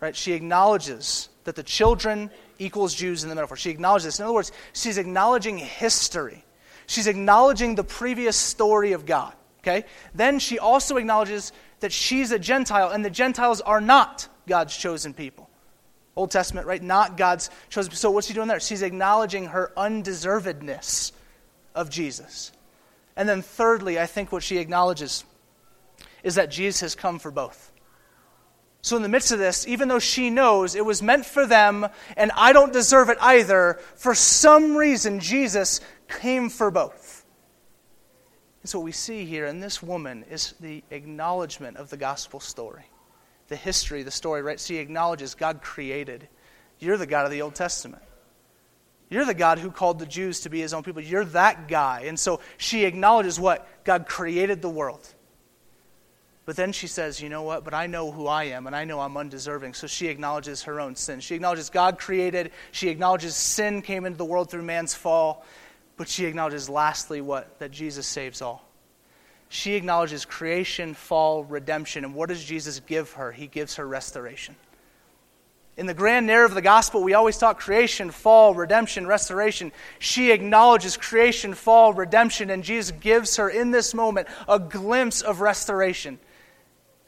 Right? 0.00 0.16
She 0.16 0.32
acknowledges 0.32 1.28
that 1.44 1.54
the 1.54 1.62
children 1.62 2.30
equals 2.58 2.94
Jews 2.94 3.24
in 3.24 3.28
the 3.28 3.34
metaphor. 3.34 3.58
She 3.58 3.68
acknowledges 3.68 4.06
this. 4.06 4.18
In 4.20 4.24
other 4.24 4.34
words, 4.34 4.52
she's 4.72 4.96
acknowledging 4.96 5.58
history. 5.58 6.44
She's 6.86 7.06
acknowledging 7.06 7.74
the 7.74 7.84
previous 7.84 8.36
story 8.36 8.92
of 8.92 9.04
God. 9.04 9.34
Okay? 9.60 9.84
Then 10.14 10.38
she 10.38 10.58
also 10.58 10.96
acknowledges 10.96 11.52
that 11.80 11.92
she's 11.92 12.32
a 12.32 12.38
Gentile, 12.38 12.88
and 12.88 13.04
the 13.04 13.10
Gentiles 13.10 13.60
are 13.60 13.80
not 13.80 14.28
God's 14.48 14.76
chosen 14.76 15.12
people. 15.12 15.50
Old 16.14 16.30
Testament, 16.30 16.66
right? 16.66 16.82
Not 16.82 17.16
God's 17.16 17.50
chosen. 17.70 17.92
So 17.92 18.10
what's 18.10 18.26
she 18.26 18.34
doing 18.34 18.48
there? 18.48 18.60
She's 18.60 18.82
acknowledging 18.82 19.46
her 19.46 19.72
undeservedness 19.76 21.12
of 21.74 21.90
Jesus. 21.90 22.52
And 23.16 23.28
then 23.28 23.42
thirdly, 23.42 23.98
I 23.98 24.06
think 24.06 24.32
what 24.32 24.42
she 24.42 24.58
acknowledges 24.58 25.24
is 26.22 26.36
that 26.36 26.50
Jesus 26.50 26.80
has 26.80 26.94
come 26.94 27.18
for 27.18 27.30
both. 27.30 27.72
So, 28.84 28.96
in 28.96 29.02
the 29.02 29.08
midst 29.08 29.30
of 29.30 29.38
this, 29.38 29.66
even 29.68 29.86
though 29.86 30.00
she 30.00 30.28
knows 30.28 30.74
it 30.74 30.84
was 30.84 31.02
meant 31.02 31.24
for 31.24 31.46
them 31.46 31.86
and 32.16 32.32
I 32.34 32.52
don't 32.52 32.72
deserve 32.72 33.10
it 33.10 33.18
either, 33.20 33.78
for 33.94 34.12
some 34.12 34.76
reason, 34.76 35.20
Jesus 35.20 35.80
came 36.08 36.48
for 36.48 36.70
both. 36.70 37.24
And 38.62 38.68
so, 38.68 38.80
what 38.80 38.84
we 38.84 38.92
see 38.92 39.24
here 39.24 39.46
in 39.46 39.60
this 39.60 39.82
woman 39.82 40.24
is 40.28 40.54
the 40.58 40.82
acknowledgement 40.90 41.76
of 41.76 41.90
the 41.90 41.96
gospel 41.96 42.40
story, 42.40 42.84
the 43.52 43.56
history, 43.56 44.02
the 44.02 44.10
story, 44.10 44.40
right? 44.40 44.58
She 44.58 44.78
acknowledges 44.78 45.34
God 45.34 45.60
created. 45.60 46.26
You're 46.78 46.96
the 46.96 47.06
God 47.06 47.26
of 47.26 47.30
the 47.30 47.42
Old 47.42 47.54
Testament. 47.54 48.02
You're 49.10 49.26
the 49.26 49.34
God 49.34 49.58
who 49.58 49.70
called 49.70 49.98
the 49.98 50.06
Jews 50.06 50.40
to 50.40 50.48
be 50.48 50.60
his 50.60 50.72
own 50.72 50.82
people. 50.82 51.02
You're 51.02 51.26
that 51.26 51.68
guy. 51.68 52.04
And 52.06 52.18
so 52.18 52.40
she 52.56 52.86
acknowledges 52.86 53.38
what? 53.38 53.68
God 53.84 54.06
created 54.06 54.62
the 54.62 54.70
world. 54.70 55.06
But 56.46 56.56
then 56.56 56.72
she 56.72 56.86
says, 56.86 57.20
You 57.20 57.28
know 57.28 57.42
what? 57.42 57.62
But 57.62 57.74
I 57.74 57.86
know 57.86 58.10
who 58.10 58.26
I 58.26 58.44
am, 58.44 58.66
and 58.66 58.74
I 58.74 58.84
know 58.84 59.00
I'm 59.00 59.18
undeserving. 59.18 59.74
So 59.74 59.86
she 59.86 60.08
acknowledges 60.08 60.62
her 60.62 60.80
own 60.80 60.96
sin. 60.96 61.20
She 61.20 61.34
acknowledges 61.34 61.68
God 61.68 61.98
created. 61.98 62.52
She 62.70 62.88
acknowledges 62.88 63.36
sin 63.36 63.82
came 63.82 64.06
into 64.06 64.16
the 64.16 64.24
world 64.24 64.50
through 64.50 64.62
man's 64.62 64.94
fall. 64.94 65.44
But 65.98 66.08
she 66.08 66.24
acknowledges, 66.24 66.70
lastly, 66.70 67.20
what? 67.20 67.58
That 67.58 67.70
Jesus 67.70 68.06
saves 68.06 68.40
all. 68.40 68.66
She 69.54 69.74
acknowledges 69.74 70.24
creation, 70.24 70.94
fall, 70.94 71.44
redemption. 71.44 72.06
And 72.06 72.14
what 72.14 72.30
does 72.30 72.42
Jesus 72.42 72.80
give 72.80 73.12
her? 73.12 73.32
He 73.32 73.46
gives 73.46 73.74
her 73.74 73.86
restoration. 73.86 74.56
In 75.76 75.84
the 75.84 75.92
grand 75.92 76.26
narrative 76.26 76.52
of 76.52 76.54
the 76.54 76.62
gospel, 76.62 77.02
we 77.02 77.12
always 77.12 77.36
talk 77.36 77.60
creation, 77.60 78.10
fall, 78.10 78.54
redemption, 78.54 79.06
restoration. 79.06 79.70
She 79.98 80.30
acknowledges 80.30 80.96
creation, 80.96 81.52
fall, 81.52 81.92
redemption, 81.92 82.48
and 82.48 82.64
Jesus 82.64 82.92
gives 82.98 83.36
her 83.36 83.50
in 83.50 83.72
this 83.72 83.92
moment 83.92 84.26
a 84.48 84.58
glimpse 84.58 85.20
of 85.20 85.42
restoration 85.42 86.18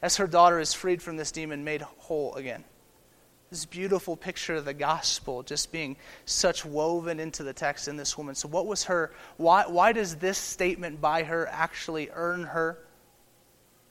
as 0.03 0.17
her 0.17 0.27
daughter 0.27 0.59
is 0.59 0.71
freed 0.71 1.01
from 1.01 1.17
this 1.17 1.31
demon, 1.31 1.63
made 1.63 1.81
whole 1.81 2.35
again. 2.35 2.63
This 3.55 3.63
beautiful 3.63 4.17
picture 4.17 4.55
of 4.55 4.65
the 4.65 4.73
gospel 4.73 5.41
just 5.41 5.71
being 5.71 5.95
such 6.25 6.65
woven 6.65 7.21
into 7.21 7.41
the 7.41 7.53
text 7.53 7.87
in 7.87 7.95
this 7.95 8.17
woman. 8.17 8.35
So, 8.35 8.49
what 8.49 8.65
was 8.67 8.83
her, 8.83 9.13
why, 9.37 9.63
why 9.65 9.93
does 9.93 10.17
this 10.17 10.37
statement 10.37 10.99
by 10.99 11.23
her 11.23 11.47
actually 11.47 12.09
earn 12.13 12.43
her 12.43 12.77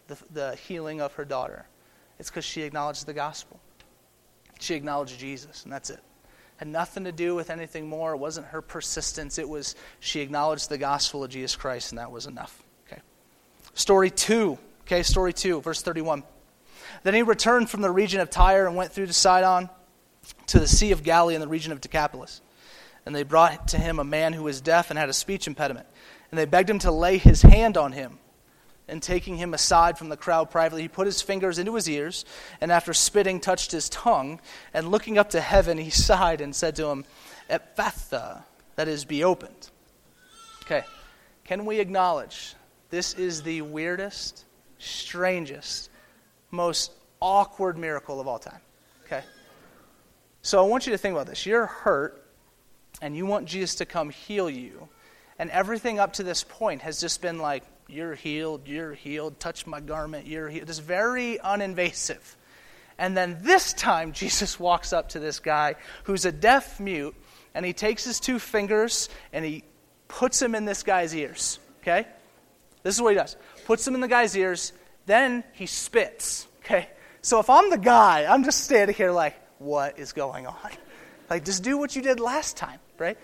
the, 0.06 0.18
the 0.34 0.54
healing 0.56 1.00
of 1.00 1.14
her 1.14 1.24
daughter? 1.24 1.64
It's 2.18 2.28
because 2.28 2.44
she 2.44 2.60
acknowledged 2.60 3.06
the 3.06 3.14
gospel. 3.14 3.58
She 4.60 4.74
acknowledged 4.74 5.18
Jesus, 5.18 5.64
and 5.64 5.72
that's 5.72 5.88
it. 5.88 6.00
Had 6.58 6.68
nothing 6.68 7.04
to 7.04 7.12
do 7.12 7.34
with 7.34 7.48
anything 7.48 7.88
more. 7.88 8.12
It 8.12 8.18
wasn't 8.18 8.48
her 8.48 8.60
persistence. 8.60 9.38
It 9.38 9.48
was 9.48 9.76
she 9.98 10.20
acknowledged 10.20 10.68
the 10.68 10.76
gospel 10.76 11.24
of 11.24 11.30
Jesus 11.30 11.56
Christ, 11.56 11.90
and 11.90 11.98
that 11.98 12.10
was 12.10 12.26
enough. 12.26 12.62
Okay. 12.86 13.00
Story 13.72 14.10
two 14.10 14.58
Okay, 14.86 15.02
story 15.02 15.32
2, 15.32 15.62
verse 15.62 15.80
31. 15.80 16.22
Then 17.02 17.14
he 17.14 17.22
returned 17.22 17.70
from 17.70 17.82
the 17.82 17.90
region 17.90 18.20
of 18.20 18.30
Tyre 18.30 18.66
and 18.66 18.76
went 18.76 18.92
through 18.92 19.06
to 19.06 19.12
Sidon 19.12 19.68
to 20.46 20.58
the 20.58 20.68
Sea 20.68 20.92
of 20.92 21.02
Galilee 21.02 21.34
in 21.34 21.40
the 21.40 21.48
region 21.48 21.72
of 21.72 21.80
Decapolis. 21.80 22.40
And 23.06 23.14
they 23.14 23.22
brought 23.22 23.68
to 23.68 23.78
him 23.78 23.98
a 23.98 24.04
man 24.04 24.32
who 24.32 24.42
was 24.42 24.60
deaf 24.60 24.90
and 24.90 24.98
had 24.98 25.08
a 25.08 25.14
speech 25.14 25.46
impediment. 25.46 25.86
And 26.30 26.38
they 26.38 26.46
begged 26.46 26.70
him 26.70 26.78
to 26.80 26.90
lay 26.90 27.18
his 27.18 27.42
hand 27.42 27.76
on 27.76 27.92
him. 27.92 28.18
And 28.86 29.02
taking 29.02 29.36
him 29.36 29.54
aside 29.54 29.96
from 29.96 30.10
the 30.10 30.16
crowd 30.16 30.50
privately, 30.50 30.82
he 30.82 30.88
put 30.88 31.06
his 31.06 31.22
fingers 31.22 31.58
into 31.58 31.74
his 31.74 31.88
ears, 31.88 32.26
and 32.60 32.70
after 32.70 32.92
spitting, 32.92 33.40
touched 33.40 33.72
his 33.72 33.88
tongue. 33.88 34.40
And 34.74 34.88
looking 34.88 35.16
up 35.16 35.30
to 35.30 35.40
heaven, 35.40 35.78
he 35.78 35.90
sighed 36.08 36.42
and 36.42 36.54
said 36.54 36.76
to 36.76 36.88
him, 36.88 37.04
Ephphatha, 37.48 38.42
that 38.76 38.88
is, 38.88 39.04
be 39.06 39.24
opened. 39.24 39.70
Okay, 40.64 40.84
can 41.44 41.66
we 41.66 41.78
acknowledge 41.78 42.54
this 42.90 43.14
is 43.14 43.42
the 43.42 43.62
weirdest, 43.62 44.44
strangest, 44.78 45.90
most 46.54 46.92
awkward 47.20 47.76
miracle 47.76 48.20
of 48.20 48.28
all 48.28 48.38
time. 48.38 48.60
Okay? 49.04 49.22
So 50.42 50.64
I 50.64 50.66
want 50.66 50.86
you 50.86 50.92
to 50.92 50.98
think 50.98 51.14
about 51.14 51.26
this. 51.26 51.46
You're 51.46 51.66
hurt, 51.66 52.24
and 53.02 53.16
you 53.16 53.26
want 53.26 53.46
Jesus 53.46 53.76
to 53.76 53.86
come 53.86 54.10
heal 54.10 54.48
you. 54.48 54.88
And 55.38 55.50
everything 55.50 55.98
up 55.98 56.14
to 56.14 56.22
this 56.22 56.44
point 56.44 56.82
has 56.82 57.00
just 57.00 57.20
been 57.20 57.38
like, 57.38 57.64
you're 57.88 58.14
healed, 58.14 58.66
you're 58.66 58.94
healed, 58.94 59.38
touch 59.40 59.66
my 59.66 59.80
garment, 59.80 60.26
you're 60.26 60.48
healed. 60.48 60.68
It's 60.68 60.78
very 60.78 61.38
uninvasive. 61.38 62.36
And 62.96 63.16
then 63.16 63.38
this 63.42 63.72
time, 63.72 64.12
Jesus 64.14 64.58
walks 64.58 64.92
up 64.92 65.10
to 65.10 65.18
this 65.18 65.40
guy 65.40 65.74
who's 66.04 66.24
a 66.24 66.32
deaf 66.32 66.80
mute, 66.80 67.14
and 67.54 67.64
he 67.64 67.72
takes 67.72 68.04
his 68.04 68.20
two 68.20 68.38
fingers 68.38 69.08
and 69.32 69.44
he 69.44 69.64
puts 70.08 70.38
them 70.38 70.54
in 70.54 70.64
this 70.64 70.82
guy's 70.82 71.14
ears. 71.14 71.58
Okay? 71.82 72.06
This 72.82 72.94
is 72.94 73.02
what 73.02 73.10
he 73.10 73.16
does 73.16 73.36
puts 73.64 73.84
them 73.84 73.94
in 73.94 74.00
the 74.00 74.08
guy's 74.08 74.36
ears, 74.36 74.72
then 75.06 75.44
he 75.52 75.66
spits. 75.66 76.46
Okay? 76.64 76.88
So 77.22 77.40
if 77.40 77.48
I'm 77.48 77.70
the 77.70 77.78
guy, 77.78 78.26
I'm 78.26 78.44
just 78.44 78.64
standing 78.64 78.94
here 78.94 79.10
like, 79.10 79.34
what 79.58 79.98
is 79.98 80.12
going 80.12 80.46
on? 80.46 80.56
Like, 81.30 81.46
just 81.46 81.62
do 81.62 81.78
what 81.78 81.96
you 81.96 82.02
did 82.02 82.20
last 82.20 82.58
time, 82.58 82.78
right? 82.98 83.16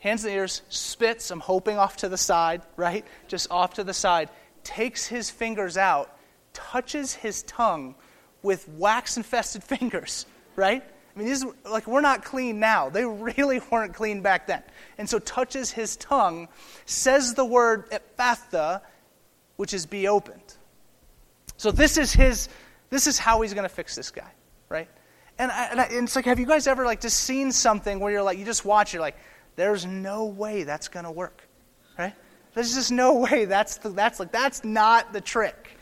Hands 0.00 0.20
the 0.20 0.30
ears, 0.30 0.62
spits, 0.68 1.30
I'm 1.30 1.38
hoping 1.38 1.78
off 1.78 1.98
to 1.98 2.08
the 2.08 2.18
side, 2.18 2.62
right? 2.76 3.04
Just 3.28 3.52
off 3.52 3.74
to 3.74 3.84
the 3.84 3.94
side, 3.94 4.30
takes 4.64 5.06
his 5.06 5.30
fingers 5.30 5.78
out, 5.78 6.14
touches 6.52 7.14
his 7.14 7.44
tongue 7.44 7.94
with 8.42 8.68
wax 8.68 9.16
infested 9.16 9.62
fingers, 9.78 10.26
right? 10.56 10.82
I 10.82 11.18
mean, 11.18 11.28
these 11.28 11.44
like 11.64 11.86
we're 11.86 12.00
not 12.00 12.24
clean 12.24 12.58
now. 12.58 12.90
They 12.90 13.04
really 13.04 13.60
weren't 13.70 13.94
clean 13.94 14.20
back 14.20 14.46
then. 14.46 14.62
And 14.98 15.08
so 15.08 15.18
touches 15.18 15.70
his 15.70 15.96
tongue, 15.96 16.48
says 16.86 17.34
the 17.34 17.44
word 17.44 17.90
ephphatha, 17.90 18.82
which 19.56 19.72
is 19.72 19.86
be 19.86 20.08
opened. 20.08 20.43
So 21.56 21.70
this 21.70 21.96
is 21.96 22.12
his 22.12 22.48
this 22.90 23.06
is 23.06 23.18
how 23.18 23.40
he's 23.40 23.54
going 23.54 23.64
to 23.64 23.74
fix 23.74 23.94
this 23.96 24.10
guy, 24.10 24.30
right? 24.68 24.88
And, 25.38 25.50
I, 25.50 25.64
and, 25.64 25.80
I, 25.80 25.84
and, 25.84 26.04
it's 26.04 26.14
like, 26.14 26.26
have 26.26 26.38
you 26.38 26.46
guys 26.46 26.68
ever 26.68 26.84
like 26.84 27.00
just 27.00 27.18
seen 27.18 27.50
something 27.50 27.98
where 27.98 28.12
you're 28.12 28.22
like, 28.22 28.38
you 28.38 28.44
just 28.44 28.64
watch, 28.64 28.92
you're 28.92 29.02
like, 29.02 29.16
there's 29.56 29.84
no 29.84 30.26
way 30.26 30.62
that's 30.62 30.86
going 30.86 31.04
to 31.04 31.10
work, 31.10 31.42
right? 31.98 32.14
There's 32.54 32.74
just 32.74 32.92
no 32.92 33.14
way 33.14 33.46
that's 33.46 33.78
the, 33.78 33.88
that's 33.88 34.20
like 34.20 34.30
that's 34.30 34.64
not 34.64 35.12
the 35.12 35.20
trick. 35.20 35.76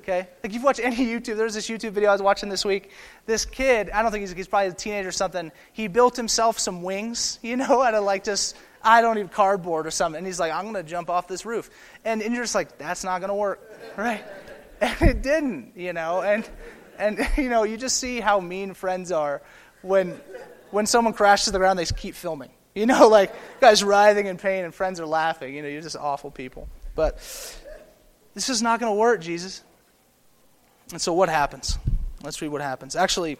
Okay, 0.00 0.26
like 0.42 0.52
you've 0.52 0.64
watched 0.64 0.80
any 0.80 0.96
YouTube. 0.96 1.36
There's 1.36 1.54
this 1.54 1.68
YouTube 1.68 1.92
video 1.92 2.10
I 2.10 2.12
was 2.12 2.22
watching 2.22 2.48
this 2.48 2.64
week. 2.64 2.90
This 3.26 3.44
kid, 3.44 3.88
I 3.90 4.02
don't 4.02 4.10
think 4.10 4.22
he's, 4.22 4.32
he's 4.32 4.48
probably 4.48 4.68
a 4.68 4.72
teenager 4.72 5.08
or 5.08 5.12
something. 5.12 5.52
He 5.72 5.86
built 5.86 6.16
himself 6.16 6.58
some 6.58 6.82
wings, 6.82 7.38
you 7.42 7.56
know, 7.56 7.82
out 7.82 7.94
of 7.94 8.04
like 8.04 8.24
just 8.24 8.56
I 8.82 9.00
don't 9.00 9.16
need 9.16 9.30
cardboard 9.30 9.86
or 9.86 9.92
something. 9.92 10.18
And 10.18 10.26
he's 10.26 10.40
like, 10.40 10.52
I'm 10.52 10.62
going 10.62 10.74
to 10.74 10.82
jump 10.82 11.08
off 11.08 11.28
this 11.28 11.46
roof. 11.46 11.70
And, 12.04 12.20
and 12.20 12.34
you're 12.34 12.42
just 12.42 12.54
like, 12.54 12.78
that's 12.78 13.04
not 13.04 13.20
going 13.20 13.28
to 13.28 13.34
work, 13.34 13.60
right? 13.96 14.24
And 14.82 15.00
it 15.08 15.22
didn't, 15.22 15.72
you 15.76 15.92
know. 15.92 16.20
And, 16.20 16.48
and, 16.98 17.26
you 17.38 17.48
know, 17.48 17.62
you 17.62 17.78
just 17.78 17.96
see 17.96 18.20
how 18.20 18.40
mean 18.40 18.74
friends 18.74 19.12
are 19.12 19.40
when, 19.80 20.20
when 20.70 20.86
someone 20.86 21.14
crashes 21.14 21.46
to 21.46 21.50
the 21.52 21.58
ground, 21.58 21.78
they 21.78 21.86
keep 21.86 22.14
filming. 22.14 22.50
You 22.74 22.86
know, 22.86 23.06
like, 23.06 23.34
guys 23.60 23.84
writhing 23.84 24.28
in 24.28 24.38
pain 24.38 24.64
and 24.64 24.74
friends 24.74 24.98
are 24.98 25.04
laughing. 25.04 25.54
You 25.54 25.60
know, 25.60 25.68
you're 25.68 25.82
just 25.82 25.94
awful 25.94 26.30
people. 26.30 26.70
But 26.94 27.16
this 28.32 28.48
is 28.48 28.62
not 28.62 28.80
going 28.80 28.90
to 28.90 28.98
work, 28.98 29.20
Jesus. 29.20 29.62
And 30.90 30.98
so 30.98 31.12
what 31.12 31.28
happens? 31.28 31.78
Let's 32.22 32.40
read 32.40 32.48
what 32.48 32.62
happens. 32.62 32.96
Actually, 32.96 33.36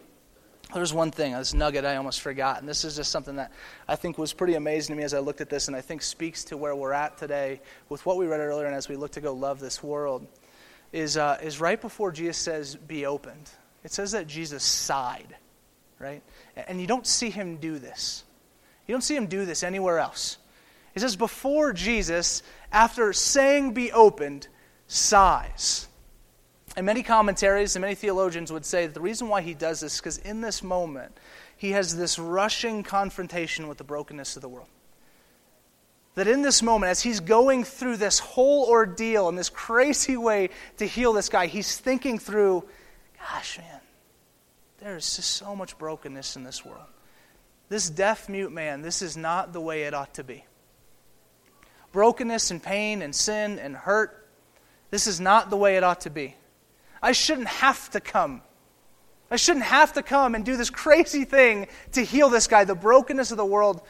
there's 0.71 0.93
one 0.93 1.09
thing, 1.09 1.33
this 1.33 1.51
nugget 1.51 1.83
I 1.83 1.95
almost 1.95 2.21
forgot, 2.21 2.59
and 2.59 2.69
this 2.69 2.85
is 2.85 2.95
just 2.95 3.09
something 3.11 3.37
that 3.37 3.51
I 3.87 3.95
think 3.95 4.19
was 4.19 4.33
pretty 4.33 4.53
amazing 4.53 4.95
to 4.95 4.99
me 4.99 5.03
as 5.03 5.15
I 5.15 5.19
looked 5.19 5.41
at 5.41 5.49
this, 5.49 5.67
and 5.67 5.75
I 5.75 5.81
think 5.81 6.03
speaks 6.03 6.43
to 6.45 6.57
where 6.57 6.75
we're 6.75 6.93
at 6.93 7.17
today 7.17 7.59
with 7.89 8.05
what 8.05 8.17
we 8.17 8.27
read 8.27 8.39
earlier, 8.39 8.67
and 8.67 8.75
as 8.75 8.87
we 8.87 8.95
look 8.95 9.13
to 9.13 9.21
go 9.21 9.33
love 9.33 9.59
this 9.59 9.81
world, 9.81 10.27
is, 10.93 11.17
uh, 11.17 11.39
is 11.41 11.59
right 11.59 11.81
before 11.81 12.11
Jesus 12.11 12.37
says, 12.37 12.75
be 12.75 13.05
opened. 13.05 13.49
It 13.83 13.91
says 13.91 14.11
that 14.11 14.27
Jesus 14.27 14.63
sighed, 14.63 15.35
right? 15.99 16.21
And 16.55 16.79
you 16.79 16.87
don't 16.87 17.05
see 17.05 17.29
him 17.29 17.57
do 17.57 17.79
this. 17.79 18.23
You 18.87 18.93
don't 18.93 19.01
see 19.01 19.15
him 19.15 19.25
do 19.25 19.45
this 19.45 19.63
anywhere 19.63 19.99
else. 19.99 20.37
It 20.95 21.01
says, 21.01 21.15
before 21.15 21.73
Jesus, 21.73 22.43
after 22.71 23.11
saying 23.11 23.73
be 23.73 23.91
opened, 23.91 24.47
sighs. 24.87 25.87
And 26.77 26.85
many 26.85 27.01
commentaries 27.01 27.75
and 27.75 27.81
many 27.81 27.95
theologians 27.95 28.51
would 28.51 28.65
say 28.65 28.85
that 28.85 28.93
the 28.93 29.01
reason 29.01 29.27
why 29.27 29.41
he 29.41 29.53
does 29.53 29.79
this 29.79 29.95
is 29.95 29.99
because 29.99 30.17
in 30.19 30.41
this 30.41 30.61
moment, 30.61 31.17
he 31.57 31.71
has 31.71 31.97
this 31.97 32.19
rushing 32.19 32.83
confrontation 32.83 33.67
with 33.67 33.79
the 33.79 33.83
brokenness 33.83 34.35
of 34.35 34.41
the 34.41 34.49
world. 34.49 34.67
That 36.15 36.27
in 36.27 36.43
this 36.43 36.61
moment, 36.61 36.91
as 36.91 37.01
he's 37.01 37.19
going 37.19 37.63
through 37.63 37.97
this 37.97 38.19
whole 38.19 38.67
ordeal 38.69 39.29
in 39.29 39.35
this 39.35 39.49
crazy 39.49 40.15
way 40.15 40.49
to 40.77 40.85
heal 40.85 41.13
this 41.13 41.29
guy, 41.29 41.47
he's 41.47 41.77
thinking 41.77 42.19
through, 42.19 42.63
gosh, 43.17 43.57
man, 43.57 43.79
there's 44.77 45.15
just 45.15 45.31
so 45.31 45.55
much 45.55 45.77
brokenness 45.77 46.35
in 46.35 46.43
this 46.43 46.63
world. 46.63 46.85
This 47.69 47.89
deaf 47.89 48.29
mute 48.29 48.51
man, 48.51 48.81
this 48.83 49.01
is 49.01 49.17
not 49.17 49.53
the 49.53 49.61
way 49.61 49.83
it 49.83 49.93
ought 49.95 50.13
to 50.15 50.23
be. 50.23 50.43
Brokenness 51.91 52.51
and 52.51 52.61
pain 52.61 53.01
and 53.01 53.15
sin 53.15 53.57
and 53.57 53.75
hurt, 53.75 54.27
this 54.91 55.07
is 55.07 55.19
not 55.19 55.49
the 55.49 55.57
way 55.57 55.77
it 55.77 55.83
ought 55.83 56.01
to 56.01 56.11
be. 56.11 56.35
I 57.01 57.13
shouldn't 57.13 57.47
have 57.47 57.89
to 57.91 57.99
come. 57.99 58.41
I 59.31 59.37
shouldn't 59.37 59.65
have 59.65 59.93
to 59.93 60.03
come 60.03 60.35
and 60.35 60.45
do 60.45 60.55
this 60.55 60.69
crazy 60.69 61.25
thing 61.25 61.67
to 61.93 62.03
heal 62.03 62.29
this 62.29 62.45
guy. 62.45 62.65
The 62.65 62.75
brokenness 62.75 63.31
of 63.31 63.37
the 63.37 63.45
world 63.45 63.81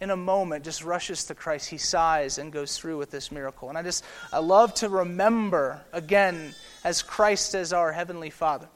in 0.00 0.10
a 0.10 0.16
moment 0.16 0.64
just 0.64 0.84
rushes 0.84 1.24
to 1.24 1.34
Christ. 1.34 1.68
He 1.68 1.78
sighs 1.78 2.38
and 2.38 2.52
goes 2.52 2.76
through 2.76 2.98
with 2.98 3.10
this 3.10 3.30
miracle. 3.30 3.68
And 3.68 3.78
I 3.78 3.82
just, 3.82 4.04
I 4.32 4.38
love 4.38 4.74
to 4.74 4.88
remember 4.88 5.80
again, 5.92 6.54
as 6.84 7.02
Christ 7.02 7.54
as 7.54 7.72
our 7.72 7.92
Heavenly 7.92 8.30
Father, 8.30 8.68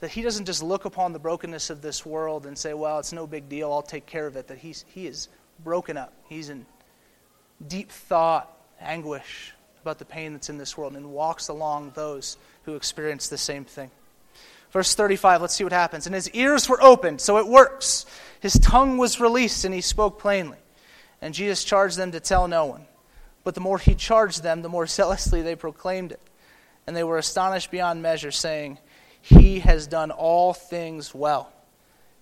that 0.00 0.10
He 0.10 0.22
doesn't 0.22 0.44
just 0.44 0.62
look 0.62 0.84
upon 0.84 1.12
the 1.12 1.18
brokenness 1.18 1.70
of 1.70 1.82
this 1.82 2.06
world 2.06 2.46
and 2.46 2.56
say, 2.56 2.72
well, 2.72 2.98
it's 2.98 3.12
no 3.12 3.26
big 3.26 3.48
deal, 3.48 3.72
I'll 3.72 3.82
take 3.82 4.06
care 4.06 4.26
of 4.26 4.36
it. 4.36 4.46
That 4.46 4.58
he's, 4.58 4.84
He 4.88 5.06
is 5.06 5.28
broken 5.64 5.96
up. 5.96 6.12
He's 6.28 6.50
in 6.50 6.64
deep 7.66 7.90
thought, 7.90 8.56
anguish 8.80 9.52
about 9.82 9.98
the 9.98 10.04
pain 10.04 10.32
that's 10.32 10.48
in 10.48 10.58
this 10.58 10.76
world, 10.76 10.94
and 10.94 11.12
walks 11.12 11.48
along 11.48 11.92
those 11.94 12.36
who 12.64 12.74
experience 12.74 13.28
the 13.28 13.38
same 13.38 13.64
thing. 13.64 13.90
Verse 14.70 14.94
35, 14.94 15.40
let's 15.40 15.54
see 15.54 15.64
what 15.64 15.72
happens. 15.72 16.06
And 16.06 16.14
his 16.14 16.30
ears 16.30 16.68
were 16.68 16.82
opened, 16.82 17.20
so 17.20 17.38
it 17.38 17.46
works. 17.46 18.04
His 18.40 18.58
tongue 18.58 18.98
was 18.98 19.20
released, 19.20 19.64
and 19.64 19.74
he 19.74 19.80
spoke 19.80 20.18
plainly. 20.18 20.58
And 21.22 21.34
Jesus 21.34 21.64
charged 21.64 21.96
them 21.96 22.12
to 22.12 22.20
tell 22.20 22.46
no 22.48 22.66
one. 22.66 22.86
But 23.44 23.54
the 23.54 23.60
more 23.60 23.78
he 23.78 23.94
charged 23.94 24.42
them, 24.42 24.62
the 24.62 24.68
more 24.68 24.86
zealously 24.98 25.42
they 25.42 25.56
proclaimed 25.56 26.12
it. 26.12 26.20
And 26.86 26.96
they 26.96 27.04
were 27.04 27.18
astonished 27.18 27.70
beyond 27.70 28.02
measure, 28.02 28.30
saying, 28.30 28.78
He 29.20 29.60
has 29.60 29.86
done 29.86 30.10
all 30.10 30.52
things 30.52 31.14
well. 31.14 31.52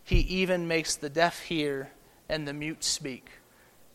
He 0.04 0.20
even 0.20 0.68
makes 0.68 0.96
the 0.96 1.10
deaf 1.10 1.40
hear 1.40 1.90
and 2.28 2.46
the 2.46 2.52
mute 2.52 2.84
speak. 2.84 3.28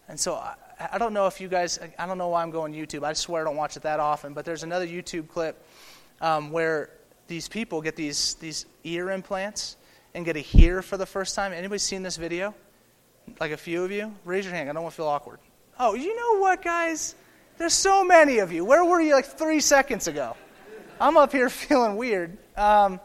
And 0.09 0.19
so 0.19 0.35
I, 0.35 0.55
I 0.93 0.97
don't 0.97 1.13
know 1.13 1.27
if 1.27 1.39
you 1.39 1.47
guys, 1.47 1.79
I 1.97 2.05
don't 2.05 2.17
know 2.17 2.29
why 2.29 2.43
I'm 2.43 2.51
going 2.51 2.73
YouTube. 2.73 3.03
I 3.03 3.13
swear 3.13 3.43
I 3.43 3.45
don't 3.45 3.55
watch 3.55 3.77
it 3.77 3.83
that 3.83 4.01
often. 4.01 4.33
But 4.33 4.43
there's 4.43 4.63
another 4.63 4.87
YouTube 4.87 5.29
clip 5.29 5.65
um, 6.19 6.51
where 6.51 6.89
these 7.31 7.47
people 7.47 7.81
get 7.81 7.95
these, 7.95 8.33
these 8.35 8.65
ear 8.83 9.09
implants 9.09 9.77
and 10.13 10.25
get 10.25 10.33
to 10.33 10.41
hear 10.41 10.81
for 10.81 10.97
the 10.97 11.05
first 11.05 11.33
time. 11.33 11.53
Anybody 11.53 11.79
seen 11.79 12.03
this 12.03 12.17
video? 12.17 12.53
Like 13.39 13.53
a 13.53 13.57
few 13.57 13.85
of 13.85 13.91
you? 13.91 14.13
Raise 14.25 14.43
your 14.43 14.53
hand. 14.53 14.69
I 14.69 14.73
don't 14.73 14.83
want 14.83 14.91
to 14.91 14.97
feel 14.97 15.07
awkward. 15.07 15.39
Oh, 15.79 15.93
you 15.93 16.13
know 16.13 16.41
what, 16.41 16.61
guys? 16.61 17.15
There's 17.57 17.73
so 17.73 18.03
many 18.03 18.39
of 18.39 18.51
you. 18.51 18.65
Where 18.65 18.83
were 18.83 18.99
you 18.99 19.13
like 19.13 19.23
three 19.23 19.61
seconds 19.61 20.09
ago? 20.09 20.35
I'm 20.99 21.15
up 21.15 21.31
here 21.31 21.49
feeling 21.49 21.95
weird. 21.95 22.37
Um, 22.57 22.99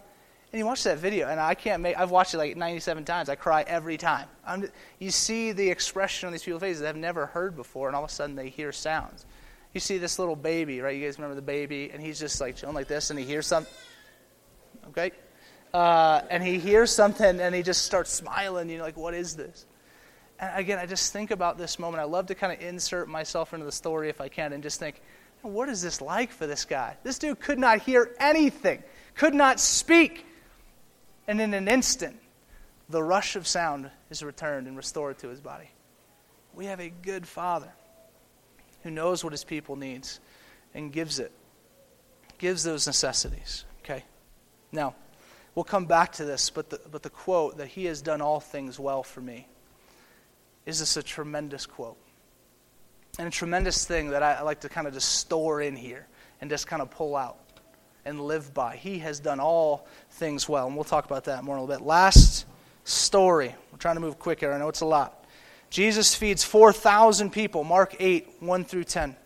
and 0.53 0.59
you 0.59 0.67
watch 0.67 0.83
that 0.83 0.99
video, 0.99 1.29
and 1.29 1.39
I 1.39 1.55
can't 1.55 1.81
make. 1.81 1.97
I've 1.97 2.11
watched 2.11 2.35
it 2.35 2.39
like 2.39 2.57
97 2.57 3.05
times. 3.05 3.29
I 3.29 3.37
cry 3.37 3.65
every 3.65 3.97
time. 3.97 4.27
I'm, 4.45 4.69
you 4.99 5.13
see 5.13 5.53
the 5.53 5.71
expression 5.71 6.27
on 6.27 6.33
these 6.33 6.43
people's 6.43 6.63
faces 6.63 6.83
they've 6.83 6.97
never 6.97 7.27
heard 7.27 7.55
before, 7.55 7.87
and 7.87 7.95
all 7.95 8.03
of 8.03 8.11
a 8.11 8.13
sudden 8.13 8.35
they 8.35 8.49
hear 8.49 8.73
sounds. 8.73 9.25
You 9.73 9.79
see 9.79 9.99
this 9.99 10.19
little 10.19 10.35
baby, 10.35 10.81
right? 10.81 10.97
You 10.97 11.05
guys 11.05 11.17
remember 11.17 11.37
the 11.37 11.43
baby, 11.43 11.91
and 11.93 12.03
he's 12.03 12.19
just 12.19 12.41
like 12.41 12.57
chilling 12.57 12.75
like 12.75 12.89
this, 12.89 13.11
and 13.11 13.19
he 13.19 13.25
hears 13.25 13.47
something 13.47 13.73
okay? 14.89 15.13
Uh, 15.75 16.23
and 16.31 16.43
he 16.43 16.59
hears 16.59 16.91
something 16.91 17.41
and 17.41 17.55
he 17.55 17.63
just 17.63 17.83
starts 17.83 18.11
smiling. 18.11 18.71
You're 18.71 18.83
like, 18.83 18.97
what 18.97 19.15
is 19.15 19.37
this? 19.37 19.67
And 20.39 20.51
again, 20.59 20.79
I 20.79 20.87
just 20.87 21.13
think 21.13 21.31
about 21.31 21.59
this 21.59 21.79
moment. 21.79 22.01
I 22.01 22.05
love 22.05 22.27
to 22.27 22.35
kind 22.35 22.53
of 22.53 22.61
insert 22.67 23.09
myself 23.09 23.53
into 23.53 23.67
the 23.67 23.73
story 23.73 24.09
if 24.09 24.21
I 24.21 24.29
can 24.29 24.53
and 24.53 24.63
just 24.63 24.79
think, 24.81 25.03
what 25.43 25.69
is 25.69 25.83
this 25.83 26.01
like 26.01 26.33
for 26.33 26.47
this 26.47 26.65
guy? 26.65 26.97
This 27.03 27.19
dude 27.19 27.41
could 27.41 27.59
not 27.59 27.81
hear 27.81 28.15
anything, 28.19 28.83
could 29.15 29.35
not 29.35 29.61
speak. 29.61 30.25
And 31.29 31.41
in 31.41 31.53
an 31.53 31.69
instant, 31.69 32.17
the 32.89 33.03
rush 33.03 33.37
of 33.37 33.47
sound 33.47 33.91
is 34.09 34.23
returned 34.23 34.67
and 34.67 34.77
restored 34.79 35.19
to 35.19 35.29
his 35.29 35.41
body. 35.41 35.71
We 36.55 36.67
have 36.67 36.81
a 36.81 36.89
good 36.89 37.29
father 37.29 37.71
who 38.83 38.91
knows 38.91 39.23
what 39.23 39.35
his 39.35 39.45
people 39.45 39.77
needs 39.77 40.21
and 40.73 40.91
gives 40.91 41.19
it, 41.19 41.33
gives 42.39 42.65
those 42.65 42.87
necessities. 42.87 43.66
Now, 44.73 44.95
we'll 45.55 45.65
come 45.65 45.87
back 45.87 46.13
to 46.15 46.25
this, 46.25 46.51
but 46.51 46.71
the, 46.71 46.81
but 46.91 47.03
the 47.03 47.11
quote 47.11 47.59
that 47.59 47.69
he 47.69 47.85
has 47.87 48.03
done 48.03 48.21
all 48.21 48.41
things 48.41 48.79
well 48.79 49.03
for 49.03 49.21
me 49.21 49.47
is 50.67 50.81
this 50.81 50.97
a 50.97 51.03
tremendous 51.03 51.67
quote. 51.67 51.97
And 53.19 53.29
a 53.29 53.31
tremendous 53.31 53.85
thing 53.85 54.11
that 54.11 54.23
I, 54.23 54.35
I 54.35 54.41
like 54.43 54.61
to 54.61 54.69
kind 54.69 54.87
of 54.87 54.93
just 54.93 55.15
store 55.15 55.63
in 55.63 55.77
here 55.77 56.07
and 56.41 56.51
just 56.51 56.67
kind 56.67 56.83
of 56.83 56.91
pull 56.91 57.17
out 57.17 57.39
and 58.05 58.21
live 58.21 58.53
by. 58.53 58.77
He 58.77 58.99
has 59.01 59.21
done 59.21 59.41
all 59.41 59.87
things 60.11 60.49
well. 60.49 60.67
And 60.67 60.75
we'll 60.75 60.85
talk 60.85 61.07
about 61.07 61.25
that 61.25 61.43
more 61.45 61.57
in 61.57 61.61
a 61.61 61.65
little 61.65 61.79
bit. 61.79 61.87
Last 61.87 62.47
story. 62.85 63.55
We're 63.73 63.79
trying 63.79 63.97
to 63.97 64.01
move 64.01 64.19
quicker. 64.19 64.53
I 64.53 64.59
know 64.59 64.69
it's 64.69 64.81
a 64.81 64.87
lot. 64.87 65.25
Jesus 65.71 66.15
feeds 66.15 66.45
4,000 66.45 67.31
people. 67.31 67.65
Mark 67.65 67.97
8, 67.99 68.37
1 68.41 68.65
through 68.65 68.85
10. 68.85 69.17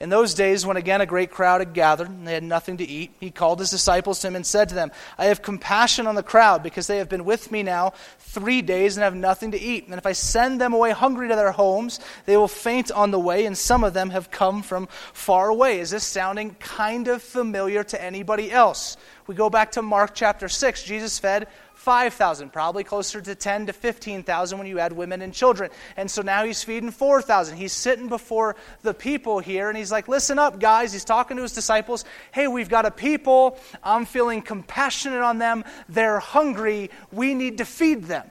In 0.00 0.08
those 0.08 0.32
days, 0.32 0.64
when 0.64 0.78
again 0.78 1.02
a 1.02 1.06
great 1.06 1.30
crowd 1.30 1.60
had 1.60 1.74
gathered 1.74 2.08
and 2.08 2.26
they 2.26 2.32
had 2.32 2.42
nothing 2.42 2.78
to 2.78 2.88
eat, 2.88 3.12
he 3.20 3.30
called 3.30 3.58
his 3.58 3.70
disciples 3.70 4.18
to 4.20 4.28
him 4.28 4.36
and 4.36 4.46
said 4.46 4.70
to 4.70 4.74
them, 4.74 4.90
I 5.18 5.26
have 5.26 5.42
compassion 5.42 6.06
on 6.06 6.14
the 6.14 6.22
crowd 6.22 6.62
because 6.62 6.86
they 6.86 6.96
have 6.98 7.10
been 7.10 7.26
with 7.26 7.52
me 7.52 7.62
now 7.62 7.92
three 8.18 8.62
days 8.62 8.96
and 8.96 9.04
have 9.04 9.14
nothing 9.14 9.50
to 9.50 9.60
eat. 9.60 9.86
And 9.86 9.94
if 9.94 10.06
I 10.06 10.12
send 10.12 10.60
them 10.60 10.72
away 10.72 10.92
hungry 10.92 11.28
to 11.28 11.36
their 11.36 11.52
homes, 11.52 12.00
they 12.24 12.36
will 12.36 12.48
faint 12.48 12.90
on 12.90 13.10
the 13.10 13.18
way, 13.18 13.44
and 13.44 13.56
some 13.56 13.84
of 13.84 13.92
them 13.92 14.10
have 14.10 14.30
come 14.30 14.62
from 14.62 14.86
far 15.12 15.48
away. 15.48 15.80
Is 15.80 15.90
this 15.90 16.04
sounding 16.04 16.54
kind 16.54 17.08
of 17.08 17.22
familiar 17.22 17.84
to 17.84 18.02
anybody 18.02 18.50
else? 18.50 18.96
We 19.26 19.34
go 19.34 19.50
back 19.50 19.72
to 19.72 19.82
Mark 19.82 20.14
chapter 20.14 20.48
6. 20.48 20.82
Jesus 20.82 21.18
fed 21.18 21.46
5,000, 21.80 22.52
probably 22.52 22.84
closer 22.84 23.22
to 23.22 23.34
10 23.34 23.68
to 23.68 23.72
15,000 23.72 24.58
when 24.58 24.66
you 24.66 24.78
add 24.78 24.92
women 24.92 25.22
and 25.22 25.32
children. 25.32 25.70
And 25.96 26.10
so 26.10 26.20
now 26.20 26.44
he's 26.44 26.62
feeding 26.62 26.90
4,000. 26.90 27.56
He's 27.56 27.72
sitting 27.72 28.08
before 28.08 28.56
the 28.82 28.92
people 28.92 29.38
here 29.38 29.70
and 29.70 29.78
he's 29.78 29.90
like, 29.90 30.06
Listen 30.06 30.38
up, 30.38 30.60
guys. 30.60 30.92
He's 30.92 31.06
talking 31.06 31.38
to 31.38 31.42
his 31.42 31.54
disciples. 31.54 32.04
Hey, 32.32 32.48
we've 32.48 32.68
got 32.68 32.84
a 32.84 32.90
people. 32.90 33.58
I'm 33.82 34.04
feeling 34.04 34.42
compassionate 34.42 35.22
on 35.22 35.38
them. 35.38 35.64
They're 35.88 36.18
hungry. 36.18 36.90
We 37.12 37.32
need 37.32 37.56
to 37.58 37.64
feed 37.64 38.04
them. 38.04 38.30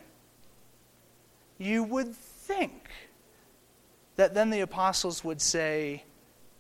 You 1.58 1.84
would 1.86 2.16
think 2.16 2.88
that 4.18 4.36
then 4.36 4.52
the 4.52 4.60
apostles 4.60 5.24
would 5.24 5.42
say, 5.42 6.04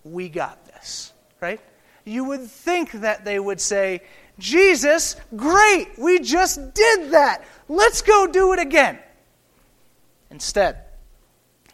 We 0.03 0.27
got 0.27 0.65
this, 0.65 1.13
right? 1.39 1.61
You 2.03 2.23
would 2.23 2.49
think 2.49 2.93
that 2.93 3.25
they 3.25 3.39
would 3.39 3.61
say, 3.61 4.01
Jesus, 4.39 5.15
great, 5.35 5.89
we 5.97 6.19
just 6.19 6.73
did 6.73 7.11
that. 7.11 7.43
Let's 7.67 8.01
go 8.01 8.25
do 8.25 8.53
it 8.53 8.59
again. 8.59 8.97
Instead, 10.31 10.83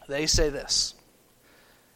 they 0.08 0.26
say 0.26 0.50
this. 0.50 0.94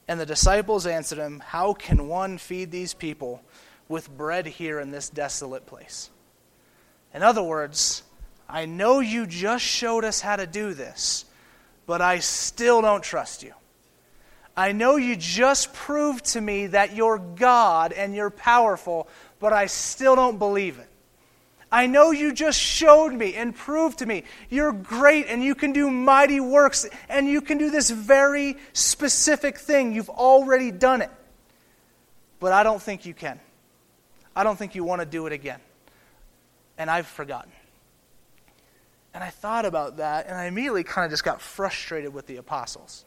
And 0.08 0.18
the 0.18 0.26
disciples 0.26 0.86
answered 0.86 1.18
him, 1.18 1.40
How 1.44 1.72
can 1.72 2.08
one 2.08 2.38
feed 2.38 2.70
these 2.70 2.94
people 2.94 3.42
with 3.88 4.10
bread 4.16 4.46
here 4.46 4.80
in 4.80 4.90
this 4.90 5.08
desolate 5.08 5.66
place? 5.66 6.10
In 7.14 7.22
other 7.22 7.42
words, 7.42 8.02
I 8.48 8.66
know 8.66 9.00
you 9.00 9.26
just 9.26 9.64
showed 9.64 10.04
us 10.04 10.20
how 10.20 10.36
to 10.36 10.46
do 10.46 10.74
this, 10.74 11.24
but 11.86 12.00
I 12.00 12.18
still 12.18 12.82
don't 12.82 13.02
trust 13.02 13.42
you. 13.42 13.52
I 14.56 14.72
know 14.72 14.96
you 14.96 15.16
just 15.16 15.72
proved 15.72 16.24
to 16.26 16.40
me 16.40 16.66
that 16.68 16.94
you're 16.94 17.18
God 17.18 17.92
and 17.92 18.14
you're 18.14 18.30
powerful, 18.30 19.08
but 19.40 19.52
I 19.52 19.66
still 19.66 20.14
don't 20.14 20.38
believe 20.38 20.78
it. 20.78 20.86
I 21.72 21.86
know 21.86 22.10
you 22.10 22.32
just 22.32 22.58
showed 22.58 23.12
me 23.12 23.34
and 23.34 23.54
proved 23.54 23.98
to 23.98 24.06
me 24.06 24.24
you're 24.48 24.72
great 24.72 25.26
and 25.28 25.42
you 25.42 25.54
can 25.54 25.72
do 25.72 25.88
mighty 25.88 26.40
works 26.40 26.88
and 27.08 27.28
you 27.28 27.40
can 27.40 27.58
do 27.58 27.70
this 27.70 27.90
very 27.90 28.56
specific 28.72 29.58
thing. 29.58 29.92
You've 29.92 30.10
already 30.10 30.70
done 30.70 31.00
it. 31.00 31.10
But 32.40 32.52
I 32.52 32.62
don't 32.62 32.82
think 32.82 33.06
you 33.06 33.14
can. 33.14 33.38
I 34.34 34.42
don't 34.42 34.56
think 34.56 34.74
you 34.74 34.82
want 34.82 35.00
to 35.00 35.06
do 35.06 35.26
it 35.26 35.32
again. 35.32 35.60
And 36.76 36.90
I've 36.90 37.06
forgotten. 37.06 37.52
And 39.14 39.22
I 39.22 39.30
thought 39.30 39.64
about 39.64 39.98
that 39.98 40.26
and 40.26 40.36
I 40.36 40.46
immediately 40.46 40.82
kind 40.82 41.04
of 41.04 41.12
just 41.12 41.24
got 41.24 41.40
frustrated 41.40 42.12
with 42.12 42.26
the 42.26 42.36
apostles. 42.36 43.04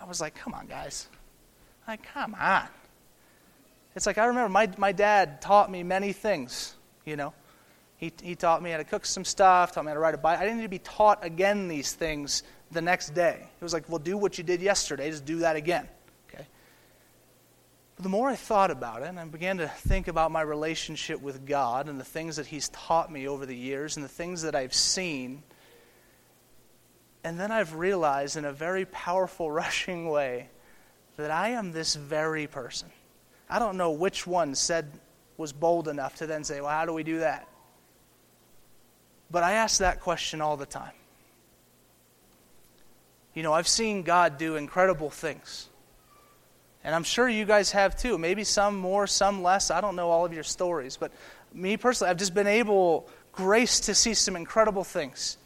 I 0.00 0.04
was 0.04 0.20
like, 0.20 0.34
come 0.34 0.54
on, 0.54 0.66
guys. 0.66 1.08
Like, 1.86 2.02
come 2.02 2.34
on. 2.34 2.68
It's 3.96 4.06
like 4.06 4.18
I 4.18 4.26
remember 4.26 4.48
my, 4.48 4.70
my 4.76 4.92
dad 4.92 5.40
taught 5.40 5.70
me 5.70 5.82
many 5.82 6.12
things, 6.12 6.74
you 7.04 7.16
know. 7.16 7.32
He, 7.96 8.12
he 8.22 8.34
taught 8.34 8.62
me 8.62 8.70
how 8.70 8.78
to 8.78 8.84
cook 8.84 9.04
some 9.04 9.26
stuff, 9.26 9.72
taught 9.72 9.84
me 9.84 9.88
how 9.88 9.94
to 9.94 10.00
ride 10.00 10.14
a 10.14 10.18
bike. 10.18 10.38
I 10.38 10.44
didn't 10.44 10.58
need 10.58 10.64
to 10.64 10.70
be 10.70 10.78
taught 10.78 11.22
again 11.22 11.68
these 11.68 11.92
things 11.92 12.44
the 12.70 12.80
next 12.80 13.10
day. 13.10 13.38
It 13.42 13.62
was 13.62 13.74
like, 13.74 13.88
well, 13.88 13.98
do 13.98 14.16
what 14.16 14.38
you 14.38 14.44
did 14.44 14.62
yesterday, 14.62 15.10
just 15.10 15.26
do 15.26 15.40
that 15.40 15.56
again. 15.56 15.86
Okay? 16.28 16.46
But 17.96 18.02
the 18.02 18.08
more 18.08 18.30
I 18.30 18.36
thought 18.36 18.70
about 18.70 19.02
it, 19.02 19.08
and 19.08 19.20
I 19.20 19.24
began 19.26 19.58
to 19.58 19.68
think 19.68 20.08
about 20.08 20.30
my 20.30 20.40
relationship 20.40 21.20
with 21.20 21.44
God 21.44 21.88
and 21.88 22.00
the 22.00 22.04
things 22.04 22.36
that 22.36 22.46
He's 22.46 22.70
taught 22.70 23.12
me 23.12 23.28
over 23.28 23.44
the 23.44 23.56
years 23.56 23.96
and 23.96 24.04
the 24.04 24.08
things 24.08 24.42
that 24.42 24.54
I've 24.54 24.74
seen, 24.74 25.42
and 27.22 27.38
then 27.38 27.50
I've 27.50 27.74
realized 27.74 28.38
in 28.38 28.46
a 28.46 28.52
very 28.52 28.86
powerful, 28.86 29.50
rushing 29.50 30.08
way 30.08 30.48
that 31.18 31.30
I 31.30 31.50
am 31.50 31.72
this 31.72 31.96
very 31.96 32.46
person. 32.46 32.88
I 33.50 33.58
don't 33.58 33.76
know 33.76 33.90
which 33.90 34.26
one 34.26 34.54
said 34.54 34.90
was 35.36 35.52
bold 35.52 35.88
enough 35.88 36.16
to 36.16 36.26
then 36.26 36.44
say, 36.44 36.60
well, 36.60 36.70
how 36.70 36.86
do 36.86 36.92
we 36.92 37.02
do 37.02 37.18
that? 37.20 37.48
But 39.30 39.42
I 39.42 39.52
ask 39.52 39.78
that 39.78 40.00
question 40.00 40.40
all 40.40 40.56
the 40.56 40.66
time. 40.66 40.92
You 43.34 43.42
know, 43.42 43.52
I've 43.52 43.68
seen 43.68 44.02
God 44.02 44.38
do 44.38 44.56
incredible 44.56 45.10
things. 45.10 45.68
And 46.82 46.94
I'm 46.94 47.04
sure 47.04 47.28
you 47.28 47.44
guys 47.44 47.72
have 47.72 47.96
too. 47.96 48.18
Maybe 48.18 48.44
some 48.44 48.76
more, 48.76 49.06
some 49.06 49.42
less. 49.42 49.70
I 49.70 49.80
don't 49.80 49.96
know 49.96 50.10
all 50.10 50.24
of 50.24 50.32
your 50.32 50.42
stories. 50.42 50.96
But 50.96 51.12
me 51.52 51.76
personally, 51.76 52.10
I've 52.10 52.16
just 52.16 52.34
been 52.34 52.46
able, 52.46 53.08
grace, 53.32 53.80
to 53.80 53.94
see 53.94 54.14
some 54.14 54.34
incredible 54.34 54.84
things. 54.84 55.36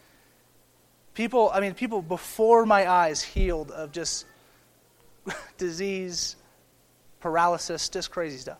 People, 1.14 1.51
I 1.53 1.61
mean, 1.61 1.75
people 1.75 2.03
before 2.03 2.67
my 2.67 2.90
eyes 2.90 3.23
healed 3.23 3.71
of 3.71 3.93
just 3.93 4.27
disease, 5.59 6.37
paralysis, 7.25 7.89
just 7.89 8.11
crazy 8.11 8.37
stuff. 8.37 8.59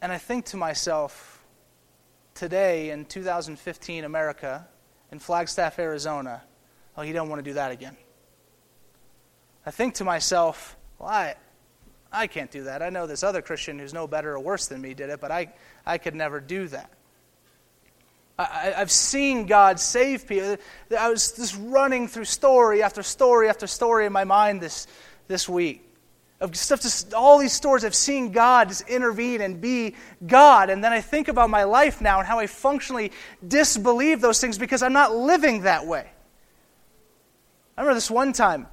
And 0.00 0.10
I 0.10 0.16
think 0.16 0.46
to 0.46 0.56
myself, 0.56 1.44
today 2.32 2.88
in 2.88 3.04
2015 3.04 4.02
America, 4.02 4.66
in 5.12 5.18
Flagstaff, 5.18 5.78
Arizona, 5.78 6.42
oh, 6.96 7.02
you 7.02 7.12
don't 7.12 7.28
want 7.28 7.44
to 7.44 7.50
do 7.50 7.52
that 7.52 7.70
again. 7.70 7.98
I 9.66 9.72
think 9.72 9.96
to 9.96 10.04
myself, 10.04 10.74
well, 10.98 11.10
I, 11.10 11.34
I 12.10 12.28
can't 12.28 12.50
do 12.50 12.64
that. 12.64 12.80
I 12.80 12.88
know 12.88 13.06
this 13.06 13.22
other 13.22 13.42
Christian 13.42 13.78
who's 13.78 13.92
no 13.92 14.06
better 14.06 14.32
or 14.32 14.40
worse 14.40 14.66
than 14.66 14.80
me 14.80 14.94
did 14.94 15.10
it, 15.10 15.20
but 15.20 15.30
I, 15.30 15.52
I 15.84 15.98
could 15.98 16.14
never 16.14 16.40
do 16.40 16.66
that. 16.68 16.90
I, 18.38 18.72
have 18.74 18.90
seen 18.90 19.44
God 19.44 19.78
save 19.78 20.26
people. 20.26 20.56
I 20.98 21.10
was 21.10 21.32
just 21.32 21.58
running 21.60 22.08
through 22.08 22.24
story 22.24 22.82
after 22.82 23.02
story 23.02 23.50
after 23.50 23.66
story 23.66 24.06
in 24.06 24.14
my 24.14 24.24
mind 24.24 24.62
this, 24.62 24.86
this 25.28 25.46
week. 25.46 25.85
Of 26.38 26.54
stuff, 26.54 26.82
just 26.82 27.14
all 27.14 27.38
these 27.38 27.54
stories, 27.54 27.82
I've 27.82 27.94
seen 27.94 28.30
God 28.30 28.68
just 28.68 28.86
intervene 28.88 29.40
and 29.40 29.58
be 29.58 29.94
God. 30.26 30.68
And 30.68 30.84
then 30.84 30.92
I 30.92 31.00
think 31.00 31.28
about 31.28 31.48
my 31.48 31.64
life 31.64 32.02
now 32.02 32.18
and 32.18 32.28
how 32.28 32.38
I 32.38 32.46
functionally 32.46 33.12
disbelieve 33.46 34.20
those 34.20 34.38
things 34.38 34.58
because 34.58 34.82
I'm 34.82 34.92
not 34.92 35.16
living 35.16 35.62
that 35.62 35.86
way. 35.86 36.06
I 37.76 37.80
remember 37.80 37.94
this 37.94 38.10
one 38.10 38.34
time 38.34 38.66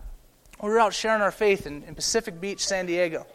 we 0.62 0.70
were 0.70 0.80
out 0.80 0.94
sharing 0.94 1.22
our 1.22 1.32
faith 1.32 1.68
in, 1.68 1.84
in 1.84 1.96
Pacific 1.96 2.40
Beach, 2.40 2.66
San 2.66 2.86
Diego. 2.86 3.28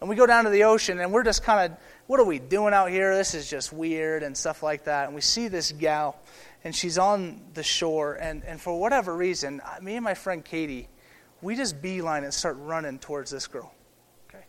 And 0.00 0.10
we 0.10 0.16
go 0.16 0.26
down 0.26 0.44
to 0.44 0.50
the 0.50 0.64
ocean 0.64 1.00
and 1.00 1.12
we're 1.12 1.22
just 1.22 1.42
kind 1.42 1.72
of, 1.72 1.78
what 2.06 2.20
are 2.20 2.24
we 2.24 2.38
doing 2.38 2.74
out 2.74 2.90
here? 2.90 3.16
This 3.16 3.34
is 3.34 3.48
just 3.48 3.72
weird 3.72 4.22
and 4.22 4.36
stuff 4.36 4.62
like 4.62 4.84
that. 4.84 5.06
And 5.06 5.14
we 5.14 5.22
see 5.22 5.48
this 5.48 5.72
gal 5.72 6.18
and 6.64 6.74
she's 6.74 6.98
on 6.98 7.40
the 7.54 7.62
shore. 7.62 8.14
And, 8.14 8.44
and 8.44 8.60
for 8.60 8.78
whatever 8.78 9.16
reason, 9.16 9.62
me 9.80 9.96
and 9.96 10.04
my 10.04 10.14
friend 10.14 10.44
Katie, 10.44 10.88
we 11.42 11.54
just 11.56 11.80
beeline 11.82 12.24
and 12.24 12.32
start 12.32 12.56
running 12.58 12.98
towards 12.98 13.30
this 13.30 13.46
girl. 13.46 13.72
Okay? 14.28 14.44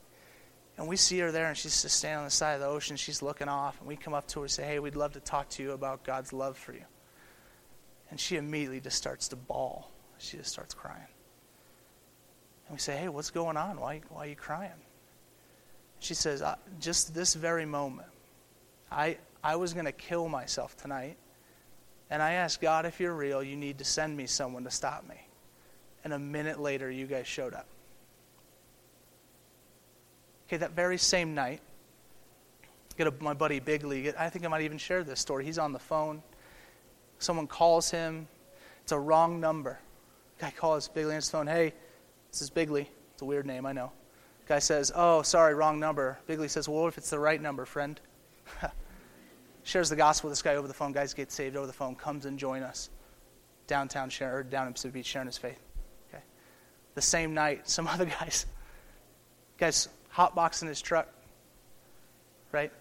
And 0.78 0.88
we 0.88 0.96
see 0.96 1.20
her 1.20 1.32
there 1.32 1.48
and 1.48 1.58
she's 1.58 1.82
just 1.82 1.98
standing 1.98 2.20
on 2.20 2.26
the 2.26 2.32
side 2.32 2.54
of 2.54 2.62
the 2.62 2.68
ocean. 2.68 2.96
She's 2.96 3.22
looking 3.22 3.48
off. 3.48 3.80
And 3.80 3.88
we 3.88 3.96
come 3.96 4.14
up 4.14 4.28
to 4.30 4.40
her 4.40 4.46
and 4.46 4.52
say, 4.52 4.64
hey, 4.64 4.80
we'd 4.80 4.96
love 4.96 5.14
to 5.14 5.20
talk 5.20 5.50
to 5.50 5.64
you 5.64 5.72
about 5.72 6.04
God's 6.04 6.34
love 6.34 6.58
for 6.58 6.74
you. 6.74 6.86
And 8.10 8.20
she 8.20 8.38
immediately 8.38 8.80
just 8.80 8.98
starts 8.98 9.28
to 9.30 9.36
bawl. 9.36 9.92
She 10.18 10.38
just 10.38 10.52
starts 10.52 10.74
crying. 10.74 11.08
And 12.68 12.76
we 12.76 12.80
say, 12.80 12.96
hey, 12.96 13.10
what's 13.10 13.32
going 13.32 13.58
on? 13.58 13.80
Why, 13.80 14.02
why 14.10 14.26
are 14.26 14.30
you 14.30 14.36
crying? 14.36 14.72
She 16.00 16.14
says, 16.14 16.44
just 16.80 17.14
this 17.14 17.34
very 17.34 17.66
moment, 17.66 18.10
I, 18.92 19.18
I 19.44 19.56
was 19.56 19.74
going 19.74 19.86
to 19.86 19.92
kill 19.92 20.30
myself 20.30 20.78
tonight. 20.78 21.18
And 22.10 22.22
I 22.22 22.34
asked 22.34 22.62
God, 22.62 22.86
if 22.86 23.00
you're 23.00 23.14
real, 23.14 23.44
you 23.44 23.58
need 23.58 23.80
to 23.80 23.86
send 23.86 24.16
me 24.16 24.28
someone 24.28 24.64
to 24.64 24.72
stop 24.72 25.08
me. 25.08 25.27
And 26.08 26.14
a 26.14 26.20
minute 26.20 26.58
later, 26.58 26.90
you 26.90 27.06
guys 27.06 27.28
showed 27.28 27.54
up. 27.54 27.66
Okay, 30.48 30.56
that 30.56 30.72
very 30.72 30.98
same 30.98 31.36
night, 31.36 31.60
get 32.98 33.08
a, 33.08 33.14
my 33.20 33.34
buddy 33.34 33.60
Bigley. 33.60 34.16
I 34.18 34.30
think 34.30 34.46
I 34.46 34.48
might 34.48 34.62
even 34.62 34.78
share 34.78 35.04
this 35.04 35.20
story. 35.20 35.44
He's 35.44 35.58
on 35.58 35.74
the 35.74 35.80
phone. 35.80 36.24
Someone 37.20 37.46
calls 37.46 37.92
him. 37.92 38.30
It's 38.84 38.94
a 38.94 38.98
wrong 38.98 39.42
number. 39.42 39.80
Guy 40.40 40.54
calls 40.56 40.88
Bigley 40.88 41.12
on 41.12 41.16
his 41.18 41.30
phone. 41.30 41.46
Hey, 41.46 41.74
this 42.32 42.42
is 42.42 42.50
Bigley. 42.50 42.90
It's 43.12 43.22
a 43.22 43.26
weird 43.26 43.46
name, 43.46 43.66
I 43.66 43.74
know. 43.74 43.92
Guy 44.48 44.60
says, 44.60 44.94
Oh, 44.96 45.24
sorry, 45.24 45.56
wrong 45.56 45.78
number. 45.78 46.20
Bigley 46.26 46.48
says, 46.48 46.70
Well, 46.70 46.88
if 46.88 46.98
it's 46.98 47.10
the 47.10 47.20
right 47.20 47.42
number, 47.42 47.66
friend? 47.66 48.00
Shares 49.64 49.90
the 49.90 49.98
gospel 49.98 50.30
with 50.30 50.38
this 50.38 50.42
guy 50.42 50.56
over 50.56 50.70
the 50.70 50.74
phone. 50.74 50.94
Guys 50.94 51.14
get 51.14 51.34
saved 51.34 51.58
over 51.58 51.68
the 51.68 51.74
phone. 51.74 51.96
Comes 51.96 52.26
and 52.26 52.40
join 52.40 52.64
us 52.64 52.92
downtown, 53.68 54.10
or 54.22 54.44
down 54.44 54.68
in 54.68 54.72
Pacific 54.72 54.94
Beach, 54.94 55.06
sharing 55.06 55.26
his 55.26 55.38
faith. 55.38 55.67
The 56.98 57.02
same 57.02 57.34
night, 57.34 57.70
some 57.70 57.88
other 57.94 58.06
guys, 58.06 58.46
guys 59.58 59.88
hotboxing 60.14 60.68
his 60.68 60.82
truck, 60.82 61.08
right? 62.52 62.72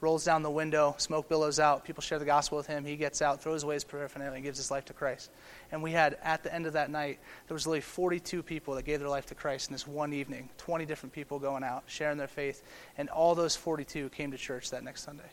rolls 0.00 0.24
down 0.24 0.42
the 0.42 0.50
window, 0.50 0.94
smoke 0.98 1.28
billows 1.28 1.60
out. 1.60 1.84
People 1.84 2.02
share 2.02 2.18
the 2.18 2.24
gospel 2.24 2.56
with 2.56 2.66
him. 2.66 2.84
He 2.84 2.96
gets 2.96 3.20
out, 3.20 3.42
throws 3.42 3.62
away 3.62 3.74
his 3.74 3.84
paraphernalia, 3.84 4.34
and 4.34 4.42
gives 4.42 4.58
his 4.58 4.70
life 4.70 4.86
to 4.86 4.92
Christ. 4.92 5.30
And 5.70 5.82
we 5.82 5.92
had, 5.92 6.16
at 6.22 6.42
the 6.42 6.52
end 6.54 6.66
of 6.66 6.72
that 6.72 6.90
night, 6.90 7.18
there 7.46 7.54
was 7.54 7.66
literally 7.66 7.82
42 7.82 8.42
people 8.42 8.74
that 8.74 8.84
gave 8.84 9.00
their 9.00 9.08
life 9.08 9.26
to 9.26 9.34
Christ 9.34 9.68
in 9.68 9.74
this 9.74 9.86
one 9.86 10.12
evening. 10.12 10.48
20 10.58 10.86
different 10.86 11.12
people 11.12 11.38
going 11.38 11.62
out, 11.62 11.84
sharing 11.86 12.16
their 12.16 12.28
faith. 12.28 12.62
And 12.96 13.08
all 13.10 13.34
those 13.34 13.56
42 13.56 14.08
came 14.10 14.30
to 14.30 14.38
church 14.38 14.70
that 14.70 14.82
next 14.82 15.02
Sunday. 15.02 15.30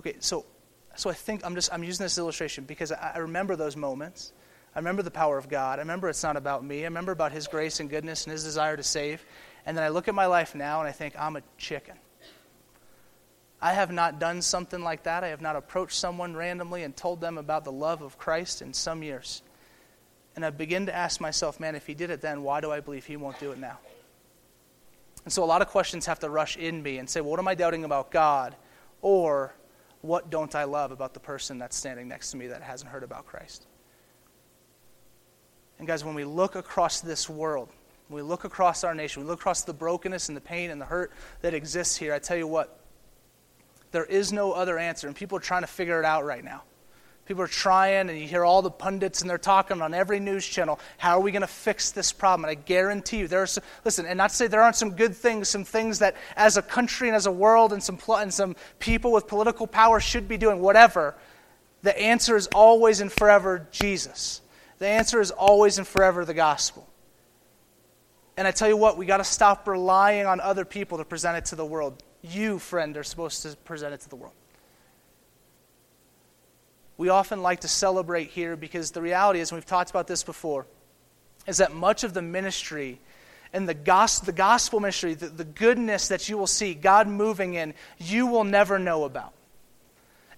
Okay, 0.00 0.16
so, 0.20 0.44
so 0.94 1.10
I 1.10 1.14
think 1.14 1.44
I'm 1.44 1.54
just, 1.54 1.72
I'm 1.72 1.82
using 1.82 2.04
this 2.04 2.18
illustration 2.18 2.64
because 2.64 2.92
I, 2.92 3.12
I 3.14 3.18
remember 3.18 3.56
those 3.56 3.76
moments. 3.76 4.32
I 4.74 4.78
remember 4.78 5.02
the 5.02 5.10
power 5.10 5.36
of 5.36 5.48
God. 5.48 5.78
I 5.78 5.82
remember 5.82 6.08
it's 6.08 6.22
not 6.22 6.36
about 6.36 6.64
me. 6.64 6.80
I 6.80 6.84
remember 6.84 7.12
about 7.12 7.32
His 7.32 7.46
grace 7.46 7.80
and 7.80 7.90
goodness 7.90 8.24
and 8.24 8.32
His 8.32 8.44
desire 8.44 8.76
to 8.76 8.82
save. 8.82 9.24
And 9.66 9.76
then 9.76 9.84
I 9.84 9.88
look 9.88 10.08
at 10.08 10.14
my 10.14 10.26
life 10.26 10.54
now 10.54 10.80
and 10.80 10.88
I 10.88 10.92
think, 10.92 11.14
I'm 11.18 11.36
a 11.36 11.42
chicken. 11.58 11.96
I 13.60 13.74
have 13.74 13.92
not 13.92 14.18
done 14.18 14.42
something 14.42 14.82
like 14.82 15.04
that. 15.04 15.22
I 15.22 15.28
have 15.28 15.40
not 15.40 15.54
approached 15.54 15.96
someone 15.96 16.34
randomly 16.34 16.82
and 16.82 16.96
told 16.96 17.20
them 17.20 17.38
about 17.38 17.64
the 17.64 17.70
love 17.70 18.02
of 18.02 18.18
Christ 18.18 18.60
in 18.60 18.72
some 18.72 19.02
years. 19.04 19.42
And 20.34 20.44
I 20.44 20.50
begin 20.50 20.86
to 20.86 20.94
ask 20.94 21.20
myself, 21.20 21.60
man, 21.60 21.76
if 21.76 21.86
he 21.86 21.94
did 21.94 22.10
it 22.10 22.22
then, 22.22 22.42
why 22.42 22.60
do 22.60 22.72
I 22.72 22.80
believe 22.80 23.04
he 23.04 23.16
won't 23.16 23.38
do 23.38 23.52
it 23.52 23.58
now? 23.58 23.78
And 25.24 25.32
so 25.32 25.44
a 25.44 25.46
lot 25.46 25.62
of 25.62 25.68
questions 25.68 26.06
have 26.06 26.18
to 26.20 26.30
rush 26.30 26.56
in 26.56 26.82
me 26.82 26.98
and 26.98 27.08
say, 27.08 27.20
well, 27.20 27.30
what 27.30 27.38
am 27.38 27.46
I 27.46 27.54
doubting 27.54 27.84
about 27.84 28.10
God? 28.10 28.56
Or 29.00 29.54
what 30.00 30.30
don't 30.30 30.54
I 30.54 30.64
love 30.64 30.90
about 30.90 31.14
the 31.14 31.20
person 31.20 31.58
that's 31.58 31.76
standing 31.76 32.08
next 32.08 32.32
to 32.32 32.36
me 32.36 32.48
that 32.48 32.62
hasn't 32.62 32.90
heard 32.90 33.04
about 33.04 33.26
Christ? 33.26 33.66
And 35.82 35.88
guys, 35.88 36.04
when 36.04 36.14
we 36.14 36.22
look 36.22 36.54
across 36.54 37.00
this 37.00 37.28
world, 37.28 37.68
we 38.08 38.22
look 38.22 38.44
across 38.44 38.84
our 38.84 38.94
nation, 38.94 39.24
we 39.24 39.28
look 39.28 39.40
across 39.40 39.62
the 39.62 39.72
brokenness 39.72 40.28
and 40.28 40.36
the 40.36 40.40
pain 40.40 40.70
and 40.70 40.80
the 40.80 40.84
hurt 40.84 41.10
that 41.40 41.54
exists 41.54 41.96
here, 41.96 42.14
I 42.14 42.20
tell 42.20 42.36
you 42.36 42.46
what, 42.46 42.78
there 43.90 44.04
is 44.04 44.32
no 44.32 44.52
other 44.52 44.78
answer, 44.78 45.08
and 45.08 45.16
people 45.16 45.38
are 45.38 45.40
trying 45.40 45.62
to 45.62 45.66
figure 45.66 45.98
it 45.98 46.04
out 46.04 46.24
right 46.24 46.44
now. 46.44 46.62
People 47.26 47.42
are 47.42 47.48
trying, 47.48 48.08
and 48.08 48.16
you 48.16 48.28
hear 48.28 48.44
all 48.44 48.62
the 48.62 48.70
pundits, 48.70 49.22
and 49.22 49.28
they're 49.28 49.38
talking 49.38 49.82
on 49.82 49.92
every 49.92 50.20
news 50.20 50.46
channel. 50.46 50.78
How 50.98 51.18
are 51.18 51.20
we 51.20 51.32
going 51.32 51.42
to 51.42 51.48
fix 51.48 51.90
this 51.90 52.12
problem? 52.12 52.48
And 52.48 52.56
I 52.56 52.62
guarantee 52.62 53.16
you, 53.18 53.26
there 53.26 53.42
are 53.42 53.46
some, 53.48 53.64
listen, 53.84 54.06
and 54.06 54.18
not 54.18 54.30
to 54.30 54.36
say 54.36 54.46
there 54.46 54.62
aren't 54.62 54.76
some 54.76 54.92
good 54.92 55.16
things, 55.16 55.48
some 55.48 55.64
things 55.64 55.98
that 55.98 56.14
as 56.36 56.56
a 56.56 56.62
country 56.62 57.08
and 57.08 57.16
as 57.16 57.26
a 57.26 57.32
world 57.32 57.72
and 57.72 57.82
some, 57.82 57.98
and 58.08 58.32
some 58.32 58.54
people 58.78 59.10
with 59.10 59.26
political 59.26 59.66
power 59.66 59.98
should 59.98 60.28
be 60.28 60.36
doing, 60.36 60.60
whatever. 60.60 61.16
The 61.82 62.00
answer 62.00 62.36
is 62.36 62.46
always 62.54 63.00
and 63.00 63.10
forever 63.10 63.66
Jesus. 63.72 64.41
The 64.82 64.88
answer 64.88 65.20
is 65.20 65.30
always 65.30 65.78
and 65.78 65.86
forever 65.86 66.24
the 66.24 66.34
gospel. 66.34 66.84
And 68.36 68.48
I 68.48 68.50
tell 68.50 68.66
you 68.66 68.76
what, 68.76 68.98
we 68.98 69.06
got 69.06 69.18
to 69.18 69.24
stop 69.24 69.68
relying 69.68 70.26
on 70.26 70.40
other 70.40 70.64
people 70.64 70.98
to 70.98 71.04
present 71.04 71.36
it 71.36 71.44
to 71.50 71.54
the 71.54 71.64
world. 71.64 72.02
You, 72.20 72.58
friend, 72.58 72.96
are 72.96 73.04
supposed 73.04 73.42
to 73.42 73.54
present 73.58 73.94
it 73.94 74.00
to 74.00 74.08
the 74.08 74.16
world. 74.16 74.34
We 76.96 77.10
often 77.10 77.42
like 77.42 77.60
to 77.60 77.68
celebrate 77.68 78.30
here 78.30 78.56
because 78.56 78.90
the 78.90 79.00
reality 79.00 79.38
is, 79.38 79.52
and 79.52 79.56
we've 79.56 79.66
talked 79.66 79.90
about 79.90 80.08
this 80.08 80.24
before, 80.24 80.66
is 81.46 81.58
that 81.58 81.72
much 81.72 82.02
of 82.02 82.12
the 82.12 82.22
ministry 82.22 82.98
and 83.52 83.68
the 83.68 83.74
gospel, 83.74 84.26
the 84.26 84.32
gospel 84.32 84.80
ministry, 84.80 85.14
the, 85.14 85.28
the 85.28 85.44
goodness 85.44 86.08
that 86.08 86.28
you 86.28 86.36
will 86.36 86.48
see 86.48 86.74
God 86.74 87.06
moving 87.06 87.54
in, 87.54 87.74
you 87.98 88.26
will 88.26 88.42
never 88.42 88.80
know 88.80 89.04
about 89.04 89.32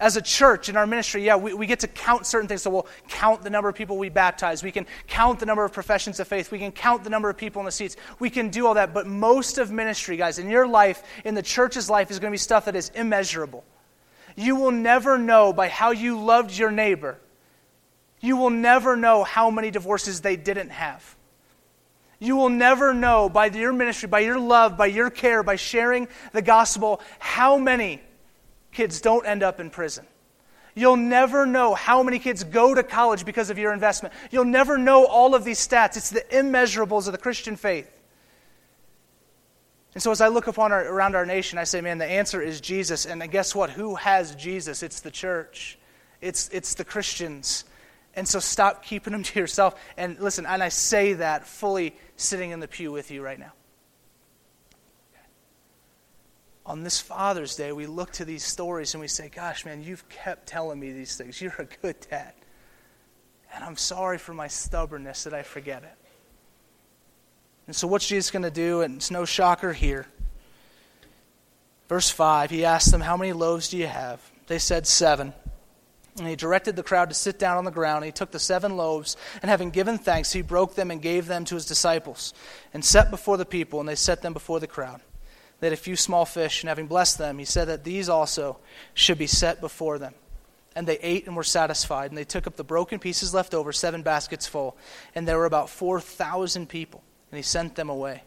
as 0.00 0.16
a 0.16 0.22
church 0.22 0.68
in 0.68 0.76
our 0.76 0.86
ministry, 0.86 1.24
yeah, 1.24 1.36
we, 1.36 1.54
we 1.54 1.66
get 1.66 1.80
to 1.80 1.88
count 1.88 2.26
certain 2.26 2.48
things. 2.48 2.62
So 2.62 2.70
we'll 2.70 2.86
count 3.08 3.42
the 3.42 3.50
number 3.50 3.68
of 3.68 3.74
people 3.74 3.96
we 3.96 4.08
baptize. 4.08 4.62
We 4.62 4.72
can 4.72 4.86
count 5.06 5.38
the 5.38 5.46
number 5.46 5.64
of 5.64 5.72
professions 5.72 6.18
of 6.20 6.28
faith. 6.28 6.50
We 6.50 6.58
can 6.58 6.72
count 6.72 7.04
the 7.04 7.10
number 7.10 7.30
of 7.30 7.36
people 7.36 7.60
in 7.60 7.66
the 7.66 7.72
seats. 7.72 7.96
We 8.18 8.30
can 8.30 8.48
do 8.48 8.66
all 8.66 8.74
that. 8.74 8.92
But 8.92 9.06
most 9.06 9.58
of 9.58 9.70
ministry, 9.70 10.16
guys, 10.16 10.38
in 10.38 10.50
your 10.50 10.66
life, 10.66 11.02
in 11.24 11.34
the 11.34 11.42
church's 11.42 11.88
life, 11.88 12.10
is 12.10 12.18
going 12.18 12.30
to 12.30 12.34
be 12.34 12.38
stuff 12.38 12.64
that 12.64 12.76
is 12.76 12.90
immeasurable. 12.94 13.64
You 14.36 14.56
will 14.56 14.72
never 14.72 15.16
know 15.16 15.52
by 15.52 15.68
how 15.68 15.92
you 15.92 16.20
loved 16.20 16.56
your 16.56 16.70
neighbor. 16.70 17.18
You 18.20 18.36
will 18.36 18.50
never 18.50 18.96
know 18.96 19.22
how 19.22 19.50
many 19.50 19.70
divorces 19.70 20.20
they 20.20 20.36
didn't 20.36 20.70
have. 20.70 21.16
You 22.18 22.36
will 22.36 22.48
never 22.48 22.94
know 22.94 23.28
by 23.28 23.46
your 23.46 23.72
ministry, 23.72 24.08
by 24.08 24.20
your 24.20 24.38
love, 24.38 24.76
by 24.76 24.86
your 24.86 25.10
care, 25.10 25.42
by 25.42 25.56
sharing 25.56 26.08
the 26.32 26.42
gospel, 26.42 27.00
how 27.18 27.58
many 27.58 28.00
kids 28.74 29.00
don't 29.00 29.26
end 29.26 29.42
up 29.42 29.60
in 29.60 29.70
prison. 29.70 30.06
You'll 30.74 30.96
never 30.96 31.46
know 31.46 31.74
how 31.74 32.02
many 32.02 32.18
kids 32.18 32.42
go 32.42 32.74
to 32.74 32.82
college 32.82 33.24
because 33.24 33.48
of 33.48 33.58
your 33.58 33.72
investment. 33.72 34.12
You'll 34.30 34.44
never 34.44 34.76
know 34.76 35.06
all 35.06 35.34
of 35.34 35.44
these 35.44 35.64
stats. 35.64 35.96
It's 35.96 36.10
the 36.10 36.24
immeasurables 36.30 37.06
of 37.06 37.12
the 37.12 37.18
Christian 37.18 37.56
faith. 37.56 37.90
And 39.94 40.02
so 40.02 40.10
as 40.10 40.20
I 40.20 40.26
look 40.26 40.48
upon 40.48 40.72
our, 40.72 40.84
around 40.84 41.14
our 41.14 41.24
nation, 41.24 41.58
I 41.58 41.64
say, 41.64 41.80
man, 41.80 41.98
the 41.98 42.06
answer 42.06 42.42
is 42.42 42.60
Jesus. 42.60 43.06
And 43.06 43.30
guess 43.30 43.54
what? 43.54 43.70
Who 43.70 43.94
has 43.94 44.34
Jesus? 44.34 44.82
It's 44.82 45.00
the 45.00 45.12
church. 45.12 45.78
It's, 46.20 46.48
it's 46.48 46.74
the 46.74 46.84
Christians. 46.84 47.64
And 48.16 48.26
so 48.26 48.40
stop 48.40 48.84
keeping 48.84 49.12
them 49.12 49.22
to 49.22 49.38
yourself. 49.38 49.80
And 49.96 50.18
listen, 50.18 50.46
and 50.46 50.62
I 50.62 50.70
say 50.70 51.12
that 51.14 51.46
fully 51.46 51.94
sitting 52.16 52.50
in 52.50 52.58
the 52.58 52.66
pew 52.66 52.90
with 52.90 53.12
you 53.12 53.22
right 53.22 53.38
now. 53.38 53.52
On 56.66 56.82
this 56.82 57.00
Father's 57.00 57.56
Day, 57.56 57.72
we 57.72 57.86
look 57.86 58.12
to 58.12 58.24
these 58.24 58.42
stories 58.42 58.94
and 58.94 59.00
we 59.00 59.08
say, 59.08 59.28
Gosh, 59.28 59.64
man, 59.64 59.82
you've 59.82 60.08
kept 60.08 60.46
telling 60.46 60.80
me 60.80 60.92
these 60.92 61.16
things. 61.16 61.40
You're 61.40 61.54
a 61.58 61.66
good 61.82 61.96
dad. 62.10 62.32
And 63.54 63.62
I'm 63.62 63.76
sorry 63.76 64.18
for 64.18 64.34
my 64.34 64.48
stubbornness 64.48 65.24
that 65.24 65.34
I 65.34 65.42
forget 65.42 65.82
it. 65.82 65.94
And 67.66 67.76
so, 67.76 67.86
what's 67.86 68.06
Jesus 68.06 68.30
going 68.30 68.42
to 68.42 68.50
do? 68.50 68.80
And 68.80 68.96
it's 68.96 69.10
no 69.10 69.24
shocker 69.24 69.72
here. 69.72 70.06
Verse 71.88 72.10
5, 72.10 72.50
he 72.50 72.64
asked 72.64 72.90
them, 72.90 73.02
How 73.02 73.16
many 73.16 73.32
loaves 73.32 73.68
do 73.68 73.76
you 73.76 73.86
have? 73.86 74.20
They 74.46 74.58
said, 74.58 74.86
Seven. 74.86 75.34
And 76.16 76.28
he 76.28 76.36
directed 76.36 76.76
the 76.76 76.82
crowd 76.82 77.08
to 77.08 77.14
sit 77.14 77.38
down 77.38 77.58
on 77.58 77.64
the 77.64 77.72
ground. 77.72 78.04
He 78.04 78.12
took 78.12 78.30
the 78.30 78.38
seven 78.38 78.76
loaves, 78.76 79.16
and 79.42 79.50
having 79.50 79.70
given 79.70 79.98
thanks, 79.98 80.32
he 80.32 80.42
broke 80.42 80.76
them 80.76 80.92
and 80.92 81.02
gave 81.02 81.26
them 81.26 81.44
to 81.46 81.56
his 81.56 81.66
disciples, 81.66 82.32
and 82.72 82.84
set 82.84 83.10
before 83.10 83.36
the 83.36 83.44
people, 83.44 83.80
and 83.80 83.88
they 83.88 83.96
set 83.96 84.22
them 84.22 84.32
before 84.32 84.60
the 84.60 84.68
crowd. 84.68 85.00
They 85.60 85.68
had 85.68 85.72
a 85.72 85.76
few 85.76 85.96
small 85.96 86.24
fish, 86.24 86.62
and 86.62 86.68
having 86.68 86.86
blessed 86.86 87.18
them, 87.18 87.38
he 87.38 87.44
said 87.44 87.68
that 87.68 87.84
these 87.84 88.08
also 88.08 88.58
should 88.92 89.18
be 89.18 89.26
set 89.26 89.60
before 89.60 89.98
them. 89.98 90.14
And 90.76 90.86
they 90.86 90.98
ate 90.98 91.26
and 91.26 91.36
were 91.36 91.44
satisfied, 91.44 92.10
and 92.10 92.18
they 92.18 92.24
took 92.24 92.46
up 92.46 92.56
the 92.56 92.64
broken 92.64 92.98
pieces 92.98 93.32
left 93.32 93.54
over, 93.54 93.72
seven 93.72 94.02
baskets 94.02 94.46
full, 94.46 94.76
and 95.14 95.26
there 95.26 95.38
were 95.38 95.46
about 95.46 95.70
4,000 95.70 96.68
people 96.68 97.02
and 97.34 97.38
he 97.40 97.42
sent 97.42 97.74
them 97.74 97.88
away. 97.88 98.22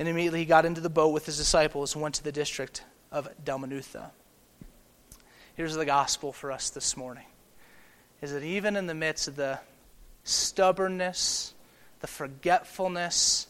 And 0.00 0.08
immediately 0.08 0.40
he 0.40 0.46
got 0.46 0.64
into 0.64 0.80
the 0.80 0.90
boat 0.90 1.10
with 1.10 1.26
his 1.26 1.36
disciples 1.36 1.94
and 1.94 2.02
went 2.02 2.16
to 2.16 2.24
the 2.24 2.32
district 2.32 2.82
of 3.12 3.28
Dalmanutha. 3.44 4.10
Here's 5.54 5.76
the 5.76 5.86
gospel 5.86 6.32
for 6.32 6.50
us 6.50 6.70
this 6.70 6.96
morning 6.96 7.26
is 8.20 8.32
that 8.32 8.42
even 8.42 8.74
in 8.74 8.88
the 8.88 8.94
midst 8.94 9.28
of 9.28 9.36
the 9.36 9.60
stubbornness, 10.24 11.54
the 12.00 12.08
forgetfulness, 12.08 13.46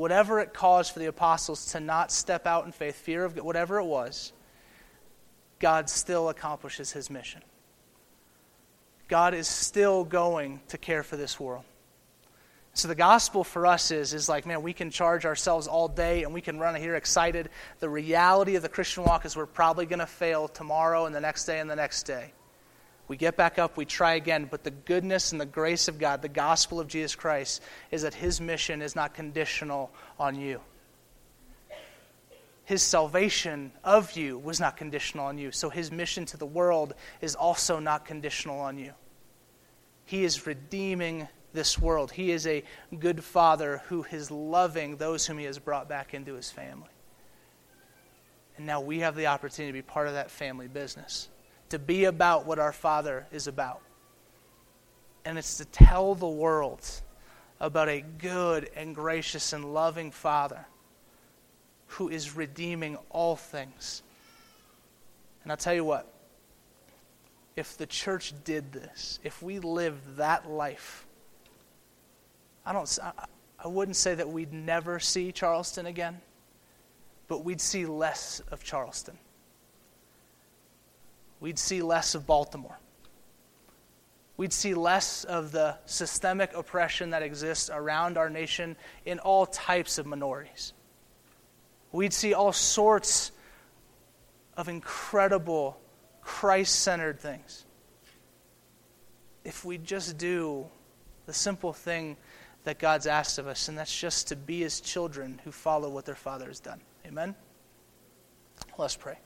whatever 0.00 0.40
it 0.40 0.54
caused 0.54 0.94
for 0.94 0.98
the 0.98 1.06
apostles 1.06 1.72
to 1.72 1.78
not 1.78 2.10
step 2.10 2.46
out 2.46 2.64
in 2.64 2.72
faith, 2.72 2.96
fear 2.96 3.22
of 3.22 3.36
whatever 3.36 3.78
it 3.78 3.84
was, 3.84 4.32
God 5.58 5.90
still 5.90 6.30
accomplishes 6.30 6.90
his 6.90 7.10
mission. 7.10 7.42
God 9.08 9.34
is 9.34 9.46
still 9.46 10.04
going 10.04 10.62
to 10.68 10.78
care 10.78 11.02
for 11.02 11.18
this 11.18 11.38
world. 11.38 11.64
So 12.72 12.88
the 12.88 12.94
gospel 12.94 13.44
for 13.44 13.66
us 13.66 13.90
is, 13.90 14.14
is 14.14 14.26
like, 14.26 14.46
man, 14.46 14.62
we 14.62 14.72
can 14.72 14.90
charge 14.90 15.26
ourselves 15.26 15.66
all 15.66 15.86
day 15.86 16.22
and 16.22 16.32
we 16.32 16.40
can 16.40 16.58
run 16.58 16.74
here 16.76 16.94
excited. 16.94 17.50
The 17.80 17.90
reality 17.90 18.56
of 18.56 18.62
the 18.62 18.70
Christian 18.70 19.04
walk 19.04 19.26
is 19.26 19.36
we're 19.36 19.44
probably 19.44 19.84
going 19.84 19.98
to 19.98 20.06
fail 20.06 20.48
tomorrow 20.48 21.04
and 21.04 21.14
the 21.14 21.20
next 21.20 21.44
day 21.44 21.60
and 21.60 21.68
the 21.68 21.76
next 21.76 22.04
day. 22.04 22.32
We 23.10 23.16
get 23.16 23.36
back 23.36 23.58
up, 23.58 23.76
we 23.76 23.86
try 23.86 24.14
again, 24.14 24.46
but 24.48 24.62
the 24.62 24.70
goodness 24.70 25.32
and 25.32 25.40
the 25.40 25.44
grace 25.44 25.88
of 25.88 25.98
God, 25.98 26.22
the 26.22 26.28
gospel 26.28 26.78
of 26.78 26.86
Jesus 26.86 27.16
Christ, 27.16 27.60
is 27.90 28.02
that 28.02 28.14
his 28.14 28.40
mission 28.40 28.80
is 28.80 28.94
not 28.94 29.14
conditional 29.14 29.90
on 30.16 30.36
you. 30.36 30.60
His 32.66 32.82
salvation 32.82 33.72
of 33.82 34.12
you 34.12 34.38
was 34.38 34.60
not 34.60 34.76
conditional 34.76 35.26
on 35.26 35.38
you, 35.38 35.50
so 35.50 35.70
his 35.70 35.90
mission 35.90 36.24
to 36.26 36.36
the 36.36 36.46
world 36.46 36.94
is 37.20 37.34
also 37.34 37.80
not 37.80 38.04
conditional 38.04 38.60
on 38.60 38.78
you. 38.78 38.92
He 40.04 40.22
is 40.22 40.46
redeeming 40.46 41.26
this 41.52 41.76
world. 41.76 42.12
He 42.12 42.30
is 42.30 42.46
a 42.46 42.62
good 42.96 43.24
father 43.24 43.82
who 43.88 44.06
is 44.12 44.30
loving 44.30 44.98
those 44.98 45.26
whom 45.26 45.38
he 45.38 45.46
has 45.46 45.58
brought 45.58 45.88
back 45.88 46.14
into 46.14 46.34
his 46.34 46.52
family. 46.52 46.86
And 48.56 48.66
now 48.66 48.80
we 48.80 49.00
have 49.00 49.16
the 49.16 49.26
opportunity 49.26 49.72
to 49.72 49.78
be 49.78 49.82
part 49.82 50.06
of 50.06 50.12
that 50.12 50.30
family 50.30 50.68
business, 50.68 51.28
to 51.70 51.78
be 51.78 52.04
about 52.04 52.46
what 52.46 52.58
our 52.58 52.72
Father 52.72 53.26
is 53.32 53.46
about. 53.46 53.80
And 55.24 55.38
it's 55.38 55.58
to 55.58 55.64
tell 55.64 56.14
the 56.14 56.28
world 56.28 56.86
about 57.60 57.88
a 57.88 58.00
good 58.00 58.70
and 58.76 58.94
gracious 58.94 59.52
and 59.52 59.74
loving 59.74 60.10
Father 60.10 60.66
who 61.86 62.08
is 62.08 62.36
redeeming 62.36 62.96
all 63.10 63.36
things. 63.36 64.02
And 65.42 65.50
I'll 65.50 65.58
tell 65.58 65.74
you 65.74 65.84
what, 65.84 66.12
if 67.56 67.76
the 67.76 67.86
church 67.86 68.32
did 68.44 68.72
this, 68.72 69.18
if 69.24 69.42
we 69.42 69.58
lived 69.58 70.16
that 70.16 70.48
life, 70.48 71.06
I 72.64 72.72
don't 72.72 72.98
I 73.62 73.68
wouldn't 73.68 73.96
say 73.96 74.14
that 74.14 74.28
we'd 74.28 74.52
never 74.52 74.98
see 74.98 75.32
Charleston 75.32 75.86
again, 75.86 76.20
but 77.28 77.44
we'd 77.44 77.60
see 77.60 77.84
less 77.84 78.40
of 78.50 78.64
Charleston. 78.64 79.18
We'd 81.40 81.58
see 81.58 81.82
less 81.82 82.14
of 82.14 82.26
Baltimore. 82.26 82.78
We'd 84.36 84.52
see 84.52 84.74
less 84.74 85.24
of 85.24 85.52
the 85.52 85.76
systemic 85.84 86.54
oppression 86.54 87.10
that 87.10 87.22
exists 87.22 87.68
around 87.72 88.16
our 88.16 88.30
nation 88.30 88.76
in 89.04 89.18
all 89.18 89.46
types 89.46 89.98
of 89.98 90.06
minorities. 90.06 90.72
We'd 91.92 92.12
see 92.12 92.32
all 92.34 92.52
sorts 92.52 93.32
of 94.56 94.68
incredible 94.68 95.80
Christ 96.22 96.80
centered 96.80 97.20
things. 97.20 97.66
If 99.44 99.64
we 99.64 99.78
just 99.78 100.16
do 100.16 100.66
the 101.26 101.32
simple 101.32 101.72
thing 101.72 102.16
that 102.64 102.78
God's 102.78 103.06
asked 103.06 103.38
of 103.38 103.46
us, 103.46 103.68
and 103.68 103.76
that's 103.76 103.94
just 103.94 104.28
to 104.28 104.36
be 104.36 104.60
his 104.60 104.80
children 104.80 105.40
who 105.44 105.52
follow 105.52 105.88
what 105.88 106.04
their 106.04 106.14
father 106.14 106.46
has 106.46 106.60
done. 106.60 106.80
Amen? 107.06 107.34
Let's 108.76 108.96
pray. 108.96 109.18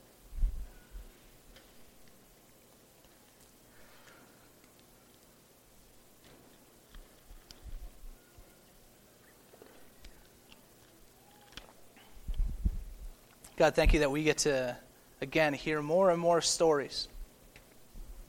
God, 13.57 13.75
thank 13.75 13.93
you 13.93 13.99
that 13.99 14.11
we 14.11 14.23
get 14.23 14.39
to, 14.39 14.75
again, 15.21 15.53
hear 15.53 15.81
more 15.81 16.11
and 16.11 16.19
more 16.19 16.41
stories 16.41 17.07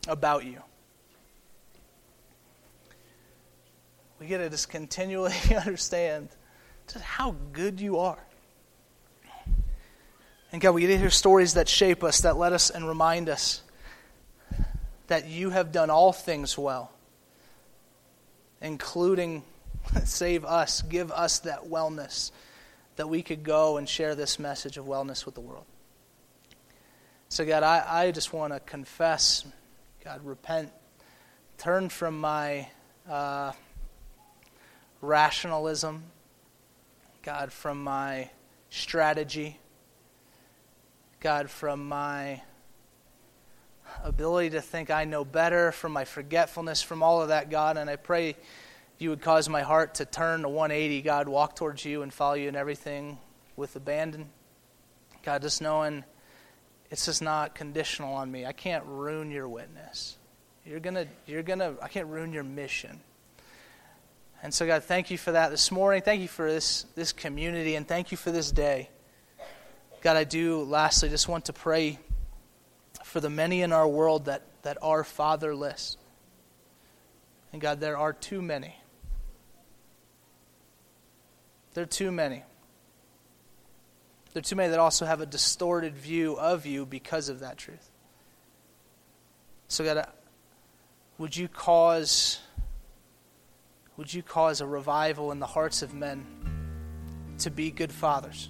about 0.09 0.45
you. 0.45 0.63
we 4.19 4.27
get 4.27 4.39
to 4.39 4.49
just 4.49 4.69
continually 4.69 5.35
understand 5.57 6.29
just 6.89 7.05
how 7.05 7.35
good 7.53 7.81
you 7.81 7.99
are. 7.99 8.19
And 10.53 10.61
God, 10.61 10.73
we 10.73 10.83
get 10.83 10.89
to 10.89 10.99
hear 10.99 11.11
stories 11.11 11.55
that 11.55 11.69
shape 11.69 12.05
us, 12.05 12.21
that 12.21 12.37
let 12.37 12.53
us 12.53 12.71
and 12.71 12.87
remind 12.87 13.29
us 13.29 13.63
that 15.09 15.27
you 15.27 15.51
have 15.51 15.73
done 15.73 15.91
all 15.91 16.13
things 16.13 16.57
well, 16.57 16.93
including 18.63 19.43
save 20.05 20.45
us, 20.45 20.83
give 20.83 21.11
us 21.11 21.41
that 21.41 21.65
wellness, 21.65 22.31
that 22.97 23.09
we 23.09 23.23
could 23.23 23.43
go 23.43 23.77
and 23.77 23.89
share 23.89 24.15
this 24.15 24.39
message 24.39 24.77
of 24.79 24.87
wellness 24.87 25.25
with 25.25 25.35
the 25.35 25.41
world. 25.41 25.65
So, 27.29 27.45
God, 27.45 27.63
I, 27.63 27.85
I 27.89 28.11
just 28.11 28.33
want 28.33 28.53
to 28.53 28.61
confess, 28.61 29.45
God, 30.05 30.25
repent, 30.25 30.73
turn 31.59 31.89
from 31.89 32.21
my. 32.21 32.69
Uh, 33.09 33.53
rationalism, 35.01 36.03
God, 37.23 37.53
from 37.53 37.83
my 37.83 38.31
strategy, 38.71 39.59
God, 41.21 41.51
from 41.51 41.89
my 41.89 42.43
ability 44.03 44.51
to 44.51 44.61
think 44.61 44.91
I 44.91 45.05
know 45.05 45.25
better, 45.25 45.73
from 45.73 45.93
my 45.93 46.05
forgetfulness, 46.05 46.83
from 46.83 47.03
all 47.03 47.23
of 47.23 47.29
that, 47.29 47.51
God. 47.51 47.77
And 47.77 47.89
I 47.89 47.97
pray 47.97 48.37
you 48.99 49.11
would 49.11 49.21
cause 49.21 49.49
my 49.49 49.63
heart 49.63 49.97
to 49.97 50.05
turn 50.05 50.43
to 50.43 50.49
180, 50.49 51.03
God, 51.03 51.29
walk 51.29 51.57
towards 51.57 51.85
you 51.85 52.03
and 52.03 52.13
follow 52.13 52.35
you 52.35 52.49
in 52.49 52.57
everything 52.57 53.19
with 53.55 53.77
abandon. 53.77 54.31
God, 55.23 55.43
just 55.43 55.61
knowing 55.61 56.05
it's 56.91 57.05
just 57.05 57.21
not 57.21 57.55
conditional 57.55 58.15
on 58.15 58.31
me. 58.31 58.47
I 58.47 58.53
can't 58.53 58.85
ruin 58.87 59.31
your 59.31 59.49
witness. 59.49 60.17
You're 60.65 60.81
gonna, 60.81 61.07
you're 61.27 61.43
gonna, 61.43 61.75
I 61.83 61.89
can't 61.89 62.07
ruin 62.07 62.33
your 62.33 62.45
mission. 62.45 63.01
And 64.43 64.53
so, 64.53 64.67
God, 64.67 64.85
thank 64.85 65.11
you 65.11 65.19
for 65.19 65.33
that 65.33 65.51
this 65.51 65.71
morning. 65.71 66.03
Thank 66.03 66.23
you 66.23 66.29
for 66.29 66.51
this, 66.51 66.87
this 66.95 67.13
community, 67.13 67.75
and 67.75 67.87
thank 67.87 68.11
you 68.11 68.17
for 68.17 68.31
this 68.31 68.51
day. 68.51 68.91
God, 70.03 70.17
I 70.17 70.25
do, 70.25 70.63
lastly, 70.63 71.09
just 71.09 71.29
want 71.29 71.47
to 71.47 71.53
pray 71.53 71.99
for 73.05 73.21
the 73.21 73.31
many 73.31 73.63
in 73.63 73.73
our 73.73 73.89
world 73.89 74.27
that, 74.27 74.43
that 74.63 74.79
are 74.83 75.05
fatherless. 75.05 75.97
And 77.53 77.61
God, 77.61 77.81
there 77.81 77.97
are 77.97 78.13
too 78.13 78.43
many. 78.43 78.77
There 81.77 81.83
are 81.83 81.87
too 81.87 82.11
many. 82.11 82.43
There 84.33 84.41
are 84.41 84.43
too 84.43 84.57
many 84.57 84.71
that 84.71 84.79
also 84.79 85.05
have 85.05 85.21
a 85.21 85.27
distorted 85.27 85.95
view 85.95 86.39
of 86.39 86.65
you 86.65 86.87
because 86.87 87.29
of 87.29 87.41
that 87.41 87.59
truth. 87.59 87.91
So, 89.69 89.85
God, 89.85 89.99
uh, 89.99 90.07
would 91.19 91.37
you 91.37 91.49
cause 91.49 92.39
would 93.99 94.13
you 94.15 94.23
cause 94.23 94.63
a 94.63 94.67
revival 94.67 95.33
in 95.33 95.39
the 95.39 95.47
hearts 95.47 95.83
of 95.83 95.93
men 95.93 96.25
to 97.41 97.51
be 97.51 97.71
good 97.71 97.93
fathers 97.93 98.49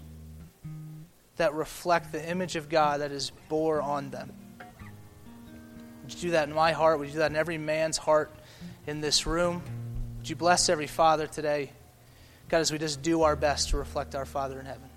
that 1.35 1.53
reflect 1.53 2.12
the 2.12 2.31
image 2.31 2.55
of 2.55 2.69
God 2.69 3.01
that 3.01 3.11
is 3.11 3.33
bore 3.49 3.83
on 3.83 4.11
them? 4.11 4.33
Would 6.05 6.15
you 6.15 6.21
do 6.21 6.31
that 6.31 6.49
in 6.49 6.55
my 6.55 6.71
heart? 6.71 7.01
Would 7.01 7.09
you 7.09 7.15
do 7.15 7.19
that 7.19 7.33
in 7.33 7.37
every 7.37 7.59
man's 7.59 7.97
heart 7.97 8.33
in 8.87 9.01
this 9.01 9.27
room? 9.27 9.62
Would 10.19 10.31
you 10.31 10.37
bless 10.37 10.69
every 10.69 10.87
father 10.87 11.27
today? 11.27 11.73
God, 12.49 12.59
as 12.59 12.71
we 12.71 12.79
just 12.79 13.03
do 13.03 13.23
our 13.23 13.35
best 13.35 13.71
to 13.71 13.77
reflect 13.77 14.15
our 14.15 14.25
Father 14.25 14.61
in 14.61 14.67
heaven. 14.67 14.89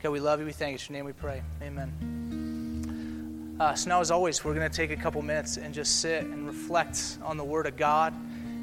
God, 0.00 0.10
we 0.10 0.20
love 0.20 0.38
you. 0.38 0.46
We 0.46 0.52
thank 0.52 0.72
you. 0.72 0.86
In 0.88 0.94
your 0.94 0.98
name 0.98 1.06
we 1.06 1.12
pray. 1.12 1.42
Amen. 1.60 3.56
Uh, 3.58 3.74
so 3.74 3.88
now, 3.88 4.00
as 4.00 4.12
always, 4.12 4.44
we're 4.44 4.54
going 4.54 4.70
to 4.70 4.76
take 4.76 4.92
a 4.92 4.96
couple 4.96 5.20
minutes 5.22 5.56
and 5.56 5.74
just 5.74 6.00
sit 6.00 6.22
and 6.22 6.46
reflect 6.46 7.18
on 7.24 7.36
the 7.36 7.44
Word 7.44 7.66
of 7.66 7.76
God 7.76 8.14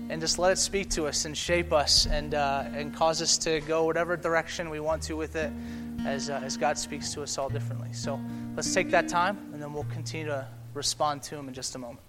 and 0.10 0.22
just 0.22 0.40
let 0.40 0.54
it 0.54 0.58
speak 0.58 0.90
to 0.92 1.06
us 1.06 1.26
and 1.26 1.38
shape 1.38 1.74
us 1.74 2.06
and, 2.06 2.34
uh, 2.34 2.64
and 2.74 2.94
cause 2.94 3.22
us 3.22 3.38
to 3.40 3.60
go 3.62 3.84
whatever 3.86 4.16
direction 4.16 4.70
we 4.70 4.80
want 4.80 5.02
to 5.04 5.16
with 5.16 5.36
it 5.36 5.52
as, 6.06 6.30
uh, 6.30 6.42
as 6.44 6.56
God 6.58 6.78
speaks 6.78 7.14
to 7.14 7.24
us 7.24 7.38
all 7.38 7.50
differently. 7.50 7.92
So 7.94 8.20
let's 8.56 8.74
take 8.74 8.90
that 8.92 9.08
time 9.08 9.38
and 9.54 9.62
then 9.62 9.74
we'll 9.74 9.84
continue 9.86 10.28
to 10.28 10.48
respond 10.74 11.24
to 11.24 11.38
Him 11.38 11.48
in 11.50 11.54
just 11.54 11.76
a 11.76 11.78
moment. 11.78 12.02